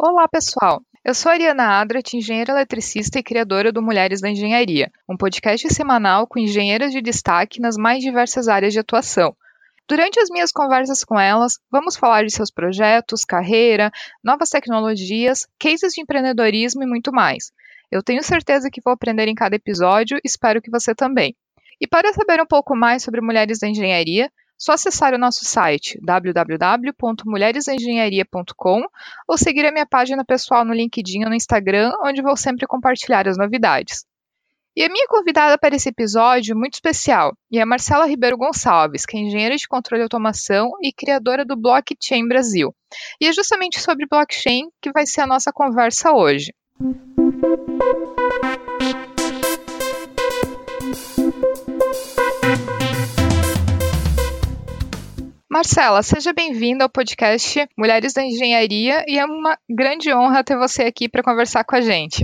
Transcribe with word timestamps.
Olá, 0.00 0.28
pessoal! 0.28 0.80
Eu 1.04 1.12
sou 1.12 1.32
Ariana 1.32 1.80
Adrat, 1.80 2.14
engenheira 2.14 2.52
eletricista 2.52 3.18
e 3.18 3.22
criadora 3.22 3.72
do 3.72 3.82
Mulheres 3.82 4.20
da 4.20 4.30
Engenharia, 4.30 4.92
um 5.08 5.16
podcast 5.16 5.68
semanal 5.74 6.24
com 6.24 6.38
engenheiras 6.38 6.92
de 6.92 7.02
destaque 7.02 7.60
nas 7.60 7.76
mais 7.76 8.00
diversas 8.00 8.46
áreas 8.46 8.72
de 8.72 8.78
atuação. 8.78 9.34
Durante 9.88 10.20
as 10.20 10.30
minhas 10.30 10.52
conversas 10.52 11.02
com 11.02 11.18
elas, 11.18 11.54
vamos 11.68 11.96
falar 11.96 12.24
de 12.24 12.30
seus 12.30 12.48
projetos, 12.48 13.24
carreira, 13.24 13.90
novas 14.22 14.50
tecnologias, 14.50 15.48
cases 15.58 15.94
de 15.94 16.00
empreendedorismo 16.00 16.84
e 16.84 16.86
muito 16.86 17.10
mais. 17.10 17.50
Eu 17.90 18.00
tenho 18.00 18.22
certeza 18.22 18.70
que 18.70 18.80
vou 18.80 18.92
aprender 18.92 19.26
em 19.26 19.34
cada 19.34 19.56
episódio, 19.56 20.20
espero 20.24 20.62
que 20.62 20.70
você 20.70 20.94
também. 20.94 21.34
E 21.80 21.88
para 21.88 22.12
saber 22.12 22.40
um 22.40 22.46
pouco 22.46 22.76
mais 22.76 23.02
sobre 23.02 23.20
Mulheres 23.20 23.58
da 23.58 23.66
Engenharia, 23.66 24.30
só 24.58 24.72
acessar 24.72 25.14
o 25.14 25.18
nosso 25.18 25.44
site 25.44 26.00
www.mulheresengenharia.com 26.02 28.82
ou 29.28 29.38
seguir 29.38 29.64
a 29.66 29.72
minha 29.72 29.86
página 29.86 30.24
pessoal 30.24 30.64
no 30.64 30.74
LinkedIn 30.74 31.22
ou 31.24 31.30
no 31.30 31.36
Instagram, 31.36 31.92
onde 32.02 32.20
vou 32.20 32.36
sempre 32.36 32.66
compartilhar 32.66 33.28
as 33.28 33.38
novidades. 33.38 34.04
E 34.76 34.84
a 34.84 34.88
minha 34.88 35.06
convidada 35.08 35.58
para 35.58 35.74
esse 35.74 35.88
episódio 35.88 36.56
muito 36.56 36.74
especial 36.74 37.36
é 37.52 37.60
a 37.60 37.66
Marcela 37.66 38.06
Ribeiro 38.06 38.36
Gonçalves, 38.36 39.04
que 39.04 39.16
é 39.16 39.20
engenheira 39.20 39.56
de 39.56 39.66
controle 39.66 40.02
e 40.02 40.04
automação 40.04 40.70
e 40.80 40.92
criadora 40.92 41.44
do 41.44 41.56
Blockchain 41.56 42.28
Brasil. 42.28 42.72
E 43.20 43.26
é 43.26 43.32
justamente 43.32 43.80
sobre 43.80 44.06
blockchain 44.06 44.68
que 44.80 44.92
vai 44.92 45.04
ser 45.04 45.22
a 45.22 45.26
nossa 45.26 45.52
conversa 45.52 46.12
hoje. 46.12 46.54
Marcela, 55.50 56.02
seja 56.02 56.30
bem-vinda 56.30 56.84
ao 56.84 56.90
podcast 56.90 57.66
Mulheres 57.74 58.12
da 58.12 58.22
Engenharia 58.22 59.02
e 59.08 59.18
é 59.18 59.24
uma 59.24 59.56
grande 59.66 60.12
honra 60.12 60.44
ter 60.44 60.58
você 60.58 60.82
aqui 60.82 61.08
para 61.08 61.22
conversar 61.22 61.64
com 61.64 61.74
a 61.74 61.80
gente. 61.80 62.22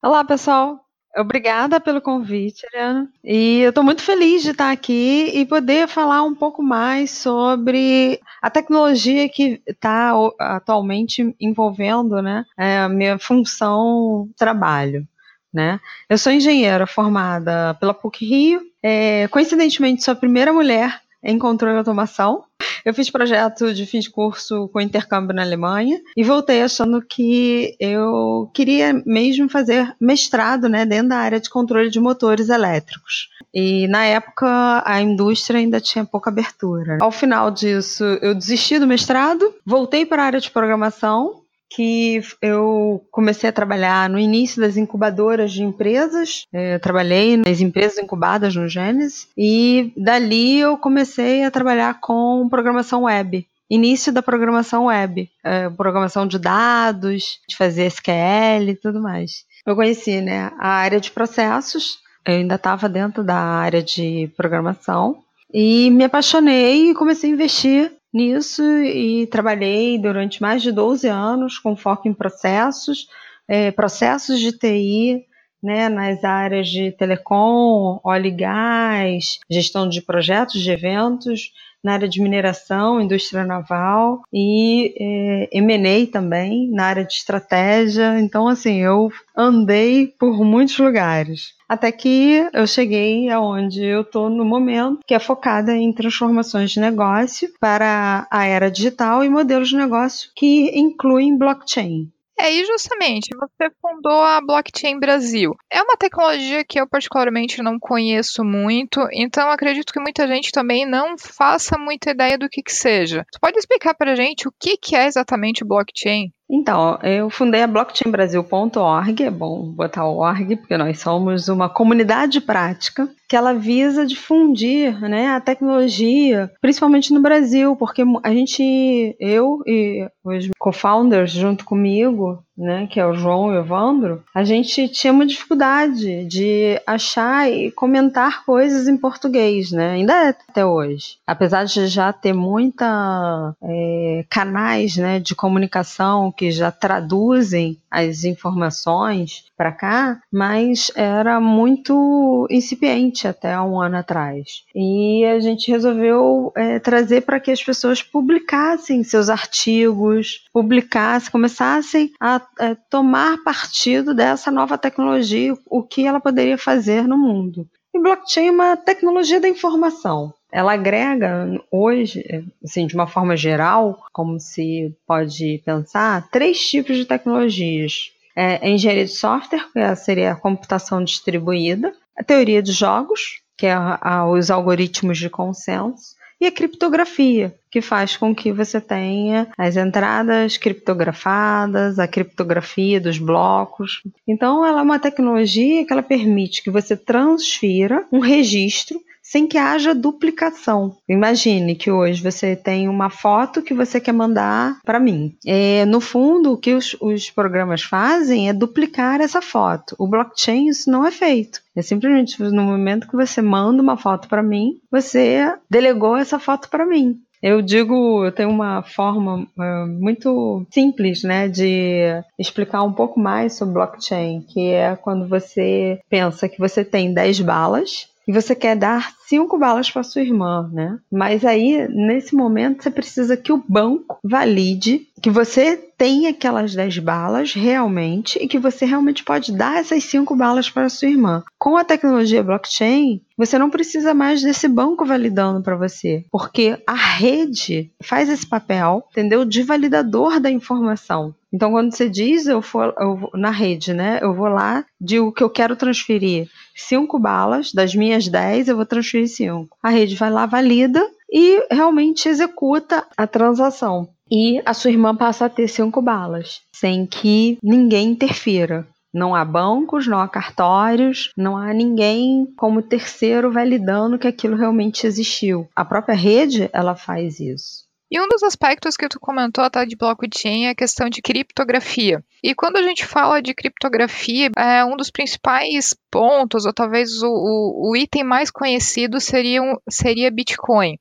Olá, 0.00 0.24
pessoal. 0.24 0.78
Obrigada 1.16 1.80
pelo 1.80 2.00
convite, 2.00 2.64
Ariana. 2.66 3.10
E 3.24 3.58
eu 3.58 3.70
estou 3.70 3.82
muito 3.82 4.02
feliz 4.02 4.44
de 4.44 4.50
estar 4.50 4.70
aqui 4.70 5.32
e 5.34 5.44
poder 5.44 5.88
falar 5.88 6.22
um 6.22 6.32
pouco 6.32 6.62
mais 6.62 7.10
sobre 7.10 8.20
a 8.40 8.48
tecnologia 8.48 9.28
que 9.28 9.60
está 9.66 10.12
atualmente 10.38 11.34
envolvendo 11.40 12.22
né, 12.22 12.44
é, 12.56 12.78
a 12.78 12.88
minha 12.88 13.18
função 13.18 14.30
trabalho. 14.38 15.04
Né? 15.52 15.80
Eu 16.08 16.16
sou 16.16 16.32
engenheira 16.32 16.86
formada 16.86 17.74
pela 17.80 17.92
PUC 17.92 18.24
Rio. 18.24 18.62
É, 18.80 19.26
coincidentemente, 19.26 20.04
sou 20.04 20.12
a 20.12 20.16
primeira 20.16 20.52
mulher 20.52 21.00
em 21.22 21.38
controle 21.38 21.74
de 21.74 21.78
automação. 21.78 22.44
Eu 22.84 22.94
fiz 22.94 23.10
projeto 23.10 23.74
de 23.74 23.84
fim 23.84 24.00
de 24.00 24.10
curso 24.10 24.68
com 24.68 24.80
intercâmbio 24.80 25.34
na 25.34 25.42
Alemanha 25.42 26.00
e 26.16 26.24
voltei 26.24 26.62
achando 26.62 27.02
que 27.02 27.76
eu 27.78 28.50
queria 28.54 29.02
mesmo 29.04 29.48
fazer 29.48 29.94
mestrado 30.00 30.68
né, 30.68 30.86
dentro 30.86 31.08
da 31.10 31.18
área 31.18 31.40
de 31.40 31.50
controle 31.50 31.90
de 31.90 32.00
motores 32.00 32.48
elétricos. 32.48 33.28
E 33.52 33.86
na 33.88 34.04
época 34.04 34.82
a 34.86 35.00
indústria 35.00 35.58
ainda 35.58 35.80
tinha 35.80 36.04
pouca 36.04 36.30
abertura. 36.30 36.98
Ao 37.00 37.10
final 37.10 37.50
disso, 37.50 38.04
eu 38.22 38.34
desisti 38.34 38.78
do 38.78 38.86
mestrado, 38.86 39.54
voltei 39.66 40.06
para 40.06 40.22
a 40.22 40.26
área 40.26 40.40
de 40.40 40.50
programação 40.50 41.39
que 41.70 42.20
eu 42.42 43.02
comecei 43.12 43.48
a 43.48 43.52
trabalhar 43.52 44.10
no 44.10 44.18
início 44.18 44.60
das 44.60 44.76
incubadoras 44.76 45.52
de 45.52 45.62
empresas. 45.62 46.44
É, 46.52 46.74
eu 46.74 46.80
trabalhei 46.80 47.36
nas 47.36 47.60
empresas 47.60 47.96
incubadas 47.98 48.56
no 48.56 48.68
Gênesis 48.68 49.28
e 49.38 49.92
dali 49.96 50.58
eu 50.58 50.76
comecei 50.76 51.44
a 51.44 51.50
trabalhar 51.50 52.00
com 52.00 52.48
programação 52.50 53.04
web. 53.04 53.46
Início 53.70 54.12
da 54.12 54.20
programação 54.20 54.86
web, 54.86 55.30
é, 55.44 55.70
programação 55.70 56.26
de 56.26 56.40
dados, 56.40 57.38
de 57.48 57.56
fazer 57.56 57.86
SQL 57.86 58.68
e 58.68 58.74
tudo 58.74 59.00
mais. 59.00 59.44
Eu 59.64 59.76
conheci 59.76 60.20
né, 60.20 60.50
a 60.58 60.70
área 60.70 61.00
de 61.00 61.12
processos, 61.12 62.00
eu 62.26 62.34
ainda 62.34 62.56
estava 62.56 62.88
dentro 62.88 63.22
da 63.22 63.36
área 63.36 63.80
de 63.80 64.28
programação 64.36 65.18
e 65.54 65.88
me 65.90 66.02
apaixonei 66.02 66.90
e 66.90 66.94
comecei 66.94 67.30
a 67.30 67.32
investir 67.32 67.92
nisso 68.12 68.62
e 68.82 69.26
trabalhei 69.26 69.98
durante 69.98 70.42
mais 70.42 70.62
de 70.62 70.72
12 70.72 71.08
anos 71.08 71.58
com 71.58 71.76
foco 71.76 72.08
em 72.08 72.14
processos, 72.14 73.08
é, 73.48 73.70
processos 73.70 74.40
de 74.40 74.52
TI, 74.52 75.24
né, 75.62 75.88
nas 75.88 76.24
áreas 76.24 76.68
de 76.68 76.90
telecom, 76.92 78.00
óleo 78.02 78.26
e 78.26 78.30
gás, 78.30 79.38
gestão 79.50 79.88
de 79.88 80.00
projetos 80.00 80.60
de 80.60 80.70
eventos, 80.70 81.52
na 81.82 81.94
área 81.94 82.08
de 82.08 82.20
mineração, 82.20 83.00
indústria 83.00 83.44
naval 83.44 84.22
e 84.32 84.94
é, 84.98 85.58
M&A 85.58 86.10
também, 86.10 86.70
na 86.70 86.84
área 86.84 87.04
de 87.04 87.12
estratégia. 87.14 88.20
Então, 88.20 88.48
assim, 88.48 88.82
eu 88.82 89.10
andei 89.36 90.06
por 90.06 90.44
muitos 90.44 90.78
lugares. 90.78 91.54
Até 91.70 91.92
que 91.92 92.44
eu 92.52 92.66
cheguei 92.66 93.30
aonde 93.30 93.84
eu 93.84 94.00
estou 94.00 94.28
no 94.28 94.44
momento, 94.44 94.98
que 95.06 95.14
é 95.14 95.20
focada 95.20 95.72
em 95.72 95.92
transformações 95.92 96.72
de 96.72 96.80
negócio 96.80 97.48
para 97.60 98.26
a 98.28 98.44
era 98.44 98.68
digital 98.68 99.22
e 99.22 99.28
modelos 99.28 99.68
de 99.68 99.76
negócio 99.76 100.32
que 100.34 100.76
incluem 100.76 101.38
blockchain. 101.38 102.10
É, 102.36 102.52
e 102.52 102.64
justamente, 102.64 103.28
você 103.36 103.70
fundou 103.80 104.20
a 104.20 104.40
Blockchain 104.40 104.98
Brasil. 104.98 105.54
É 105.70 105.80
uma 105.80 105.96
tecnologia 105.96 106.64
que 106.64 106.80
eu 106.80 106.88
particularmente 106.88 107.62
não 107.62 107.78
conheço 107.78 108.42
muito, 108.42 109.06
então 109.12 109.48
acredito 109.48 109.92
que 109.92 110.00
muita 110.00 110.26
gente 110.26 110.50
também 110.50 110.84
não 110.84 111.16
faça 111.16 111.78
muita 111.78 112.10
ideia 112.10 112.36
do 112.36 112.48
que 112.48 112.64
que 112.64 112.72
seja. 112.72 113.24
Você 113.30 113.38
pode 113.38 113.58
explicar 113.58 113.94
para 113.94 114.12
a 114.12 114.16
gente 114.16 114.48
o 114.48 114.52
que 114.58 114.76
que 114.76 114.96
é 114.96 115.06
exatamente 115.06 115.64
blockchain? 115.64 116.32
Então, 116.52 116.98
eu 117.04 117.30
fundei 117.30 117.62
a 117.62 117.66
blockchainbrasil.org, 117.66 119.22
é 119.22 119.30
bom 119.30 119.70
botar 119.70 120.04
o 120.06 120.16
org, 120.16 120.56
porque 120.56 120.76
nós 120.76 120.98
somos 121.00 121.48
uma 121.48 121.68
comunidade 121.68 122.40
prática 122.40 123.08
que 123.30 123.36
ela 123.36 123.54
visa 123.54 124.04
difundir 124.04 125.00
né, 125.00 125.28
a 125.28 125.40
tecnologia, 125.40 126.50
principalmente 126.60 127.12
no 127.14 127.20
Brasil, 127.20 127.76
porque 127.76 128.02
a 128.24 128.30
gente, 128.32 129.14
eu 129.20 129.62
e 129.64 130.04
os 130.24 130.48
co-founders 130.58 131.30
junto 131.30 131.64
comigo, 131.64 132.42
né, 132.58 132.88
que 132.90 132.98
é 132.98 133.06
o 133.06 133.14
João 133.14 133.54
e 133.54 133.56
o 133.56 133.60
Evandro, 133.60 134.22
a 134.34 134.42
gente 134.42 134.88
tinha 134.88 135.12
uma 135.12 135.24
dificuldade 135.24 136.24
de 136.24 136.80
achar 136.84 137.48
e 137.48 137.70
comentar 137.70 138.44
coisas 138.44 138.88
em 138.88 138.96
português, 138.96 139.70
né? 139.70 139.92
Ainda 139.92 140.12
é 140.12 140.28
até 140.30 140.66
hoje. 140.66 141.16
Apesar 141.24 141.64
de 141.64 141.86
já 141.86 142.12
ter 142.12 142.34
muita 142.34 143.54
é, 143.62 144.24
canais 144.28 144.96
né, 144.96 145.20
de 145.20 145.36
comunicação 145.36 146.32
que 146.32 146.50
já 146.50 146.70
traduzem 146.72 147.78
as 147.90 148.24
informações 148.24 149.44
para 149.56 149.72
cá, 149.72 150.20
mas 150.32 150.90
era 150.94 151.40
muito 151.40 152.46
incipiente 152.50 153.26
até 153.26 153.60
um 153.60 153.80
ano 153.80 153.96
atrás. 153.96 154.64
E 154.74 155.24
a 155.24 155.40
gente 155.40 155.70
resolveu 155.70 156.52
é, 156.56 156.78
trazer 156.78 157.22
para 157.22 157.40
que 157.40 157.50
as 157.50 157.62
pessoas 157.62 158.02
publicassem 158.02 159.02
seus 159.02 159.28
artigos, 159.28 160.44
publicassem, 160.52 161.30
começassem 161.30 162.12
a 162.20 162.40
é, 162.60 162.76
tomar 162.88 163.42
partido 163.42 164.14
dessa 164.14 164.50
nova 164.50 164.78
tecnologia, 164.78 165.54
o 165.66 165.82
que 165.82 166.06
ela 166.06 166.20
poderia 166.20 166.56
fazer 166.56 167.06
no 167.06 167.18
mundo. 167.18 167.66
E 167.92 168.00
blockchain 168.00 168.46
é 168.46 168.50
uma 168.50 168.76
tecnologia 168.76 169.40
da 169.40 169.48
informação. 169.48 170.32
Ela 170.52 170.72
agrega 170.72 171.60
hoje, 171.70 172.24
assim, 172.62 172.86
de 172.86 172.94
uma 172.94 173.06
forma 173.06 173.36
geral, 173.36 174.04
como 174.12 174.38
se 174.40 174.94
pode 175.06 175.62
pensar, 175.64 176.28
três 176.30 176.58
tipos 176.58 176.96
de 176.96 177.04
tecnologias. 177.04 178.12
É, 178.34 178.60
a 178.62 178.68
engenharia 178.68 179.04
de 179.04 179.12
software, 179.12 179.66
que 179.72 179.96
seria 179.96 180.32
a 180.32 180.36
computação 180.36 181.02
distribuída, 181.02 181.92
a 182.16 182.22
teoria 182.22 182.62
de 182.62 182.72
jogos, 182.72 183.40
que 183.56 183.66
é 183.66 183.72
a, 183.72 183.98
a, 184.00 184.30
os 184.30 184.50
algoritmos 184.50 185.18
de 185.18 185.28
consenso, 185.28 186.14
e 186.40 186.46
a 186.46 186.52
criptografia, 186.52 187.54
que 187.70 187.82
faz 187.82 188.16
com 188.16 188.34
que 188.34 188.50
você 188.50 188.80
tenha 188.80 189.48
as 189.58 189.76
entradas 189.76 190.56
criptografadas, 190.56 191.98
a 191.98 192.08
criptografia 192.08 192.98
dos 192.98 193.18
blocos. 193.18 194.02
Então, 194.26 194.64
ela 194.64 194.80
é 194.80 194.82
uma 194.82 194.98
tecnologia 194.98 195.84
que 195.84 195.92
ela 195.92 196.02
permite 196.02 196.62
que 196.62 196.70
você 196.70 196.96
transfira 196.96 198.06
um 198.10 198.20
registro 198.20 198.98
sem 199.30 199.46
que 199.46 199.56
haja 199.56 199.94
duplicação. 199.94 200.96
Imagine 201.08 201.76
que 201.76 201.88
hoje 201.88 202.20
você 202.20 202.56
tem 202.56 202.88
uma 202.88 203.08
foto 203.08 203.62
que 203.62 203.72
você 203.72 204.00
quer 204.00 204.12
mandar 204.12 204.78
para 204.84 204.98
mim. 204.98 205.36
É, 205.46 205.84
no 205.84 206.00
fundo, 206.00 206.52
o 206.52 206.56
que 206.56 206.74
os, 206.74 206.96
os 207.00 207.30
programas 207.30 207.82
fazem 207.82 208.48
é 208.48 208.52
duplicar 208.52 209.20
essa 209.20 209.40
foto. 209.40 209.94
O 210.00 210.08
blockchain 210.08 210.66
isso 210.66 210.90
não 210.90 211.06
é 211.06 211.12
feito. 211.12 211.60
É 211.76 211.80
simplesmente 211.80 212.42
no 212.42 212.64
momento 212.64 213.06
que 213.06 213.14
você 213.14 213.40
manda 213.40 213.80
uma 213.80 213.96
foto 213.96 214.28
para 214.28 214.42
mim, 214.42 214.80
você 214.90 215.54
delegou 215.70 216.16
essa 216.16 216.40
foto 216.40 216.68
para 216.68 216.84
mim. 216.84 217.20
Eu 217.42 217.62
digo, 217.62 218.24
eu 218.24 218.32
tenho 218.32 218.50
uma 218.50 218.82
forma 218.82 219.46
uh, 219.56 219.86
muito 219.88 220.66
simples, 220.70 221.22
né, 221.22 221.48
de 221.48 222.22
explicar 222.38 222.82
um 222.82 222.92
pouco 222.92 223.18
mais 223.18 223.54
sobre 223.54 223.74
blockchain, 223.74 224.42
que 224.42 224.72
é 224.72 224.94
quando 224.94 225.26
você 225.26 226.00
pensa 226.10 226.48
que 226.48 226.58
você 226.58 226.84
tem 226.84 227.14
10 227.14 227.40
balas 227.40 228.09
e 228.30 228.32
você 228.32 228.54
quer 228.54 228.76
dar 228.76 229.12
cinco 229.26 229.58
balas 229.58 229.90
para 229.90 230.04
sua 230.04 230.22
irmã, 230.22 230.70
né? 230.72 231.00
Mas 231.10 231.44
aí, 231.44 231.88
nesse 231.88 232.32
momento, 232.32 232.80
você 232.80 232.88
precisa 232.88 233.36
que 233.36 233.52
o 233.52 233.60
banco 233.68 234.20
valide 234.22 235.08
que 235.20 235.30
você 235.30 235.76
tem 235.76 236.26
aquelas 236.26 236.74
10 236.74 236.98
balas 236.98 237.52
realmente 237.52 238.38
e 238.40 238.48
que 238.48 238.58
você 238.58 238.86
realmente 238.86 239.22
pode 239.22 239.52
dar 239.52 239.78
essas 239.78 240.04
5 240.04 240.34
balas 240.34 240.70
para 240.70 240.88
sua 240.88 241.08
irmã. 241.08 241.42
Com 241.58 241.76
a 241.76 241.84
tecnologia 241.84 242.42
blockchain, 242.42 243.20
você 243.36 243.58
não 243.58 243.70
precisa 243.70 244.14
mais 244.14 244.42
desse 244.42 244.66
banco 244.66 245.04
validando 245.04 245.62
para 245.62 245.76
você, 245.76 246.24
porque 246.30 246.78
a 246.86 246.94
rede 246.94 247.90
faz 248.02 248.28
esse 248.28 248.46
papel, 248.46 249.04
entendeu? 249.10 249.44
De 249.44 249.62
validador 249.62 250.40
da 250.40 250.50
informação. 250.50 251.34
Então, 251.52 251.72
quando 251.72 251.92
você 251.92 252.08
diz 252.08 252.46
eu 252.46 252.62
for 252.62 252.94
eu 252.98 253.28
na 253.34 253.50
rede, 253.50 253.92
né? 253.92 254.20
Eu 254.22 254.34
vou 254.34 254.48
lá, 254.48 254.84
digo 255.00 255.32
que 255.32 255.42
eu 255.42 255.50
quero 255.50 255.74
transferir 255.74 256.48
cinco 256.74 257.18
balas, 257.18 257.72
das 257.72 257.94
minhas 257.94 258.28
10, 258.28 258.68
eu 258.68 258.76
vou 258.76 258.86
transferir 258.86 259.28
cinco. 259.28 259.76
A 259.82 259.90
rede 259.90 260.14
vai 260.14 260.30
lá, 260.30 260.46
valida 260.46 261.04
e 261.30 261.66
realmente 261.70 262.28
executa 262.28 263.06
a 263.16 263.26
transação 263.26 264.08
e 264.30 264.62
a 264.64 264.72
sua 264.72 264.90
irmã 264.90 265.14
passa 265.14 265.46
a 265.46 265.50
ter 265.50 265.66
cinco 265.66 266.00
balas, 266.00 266.60
sem 266.74 267.04
que 267.04 267.58
ninguém 267.62 268.10
interfira. 268.10 268.86
Não 269.12 269.34
há 269.34 269.44
bancos, 269.44 270.06
não 270.06 270.20
há 270.20 270.28
cartórios, 270.28 271.32
não 271.36 271.56
há 271.56 271.74
ninguém 271.74 272.46
como 272.56 272.80
terceiro 272.80 273.50
validando 273.50 274.18
que 274.18 274.28
aquilo 274.28 274.56
realmente 274.56 275.04
existiu. 275.04 275.68
A 275.74 275.84
própria 275.84 276.14
rede, 276.14 276.70
ela 276.72 276.94
faz 276.94 277.40
isso. 277.40 277.89
E 278.10 278.20
um 278.20 278.26
dos 278.26 278.42
aspectos 278.42 278.96
que 278.96 279.08
tu 279.08 279.20
comentou, 279.20 279.70
tá, 279.70 279.84
de 279.84 279.94
blockchain 279.94 280.66
é 280.66 280.70
a 280.70 280.74
questão 280.74 281.08
de 281.08 281.22
criptografia. 281.22 282.24
E 282.42 282.54
quando 282.56 282.76
a 282.76 282.82
gente 282.82 283.06
fala 283.06 283.40
de 283.40 283.54
criptografia, 283.54 284.50
é 284.56 284.84
um 284.84 284.96
dos 284.96 285.12
principais 285.12 285.94
pontos, 286.10 286.66
ou 286.66 286.72
talvez 286.72 287.22
o, 287.22 287.28
o, 287.28 287.90
o 287.90 287.96
item 287.96 288.24
mais 288.24 288.50
conhecido 288.50 289.20
seria, 289.20 289.60
seria 289.88 290.28
Bitcoin. 290.28 290.98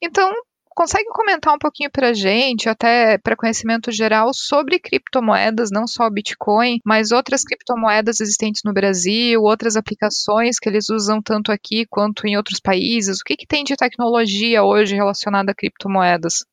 Então, 0.00 0.32
consegue 0.74 1.08
comentar 1.10 1.54
um 1.54 1.58
pouquinho 1.58 1.90
para 1.90 2.10
a 2.10 2.14
gente, 2.14 2.68
até 2.68 3.18
para 3.18 3.36
conhecimento 3.36 3.90
geral, 3.90 4.32
sobre 4.32 4.78
criptomoedas, 4.78 5.70
não 5.70 5.86
só 5.86 6.08
Bitcoin, 6.08 6.78
mas 6.84 7.10
outras 7.10 7.42
criptomoedas 7.42 8.20
existentes 8.20 8.62
no 8.64 8.72
Brasil, 8.72 9.42
outras 9.42 9.76
aplicações 9.76 10.58
que 10.58 10.68
eles 10.68 10.88
usam 10.90 11.20
tanto 11.20 11.50
aqui 11.50 11.86
quanto 11.90 12.26
em 12.26 12.36
outros 12.36 12.60
países? 12.60 13.18
O 13.20 13.24
que, 13.24 13.36
que 13.36 13.46
tem 13.46 13.64
de 13.64 13.76
tecnologia 13.76 14.62
hoje 14.62 14.94
relacionada 14.94 15.52
a 15.52 15.54
criptomoedas? 15.54 16.44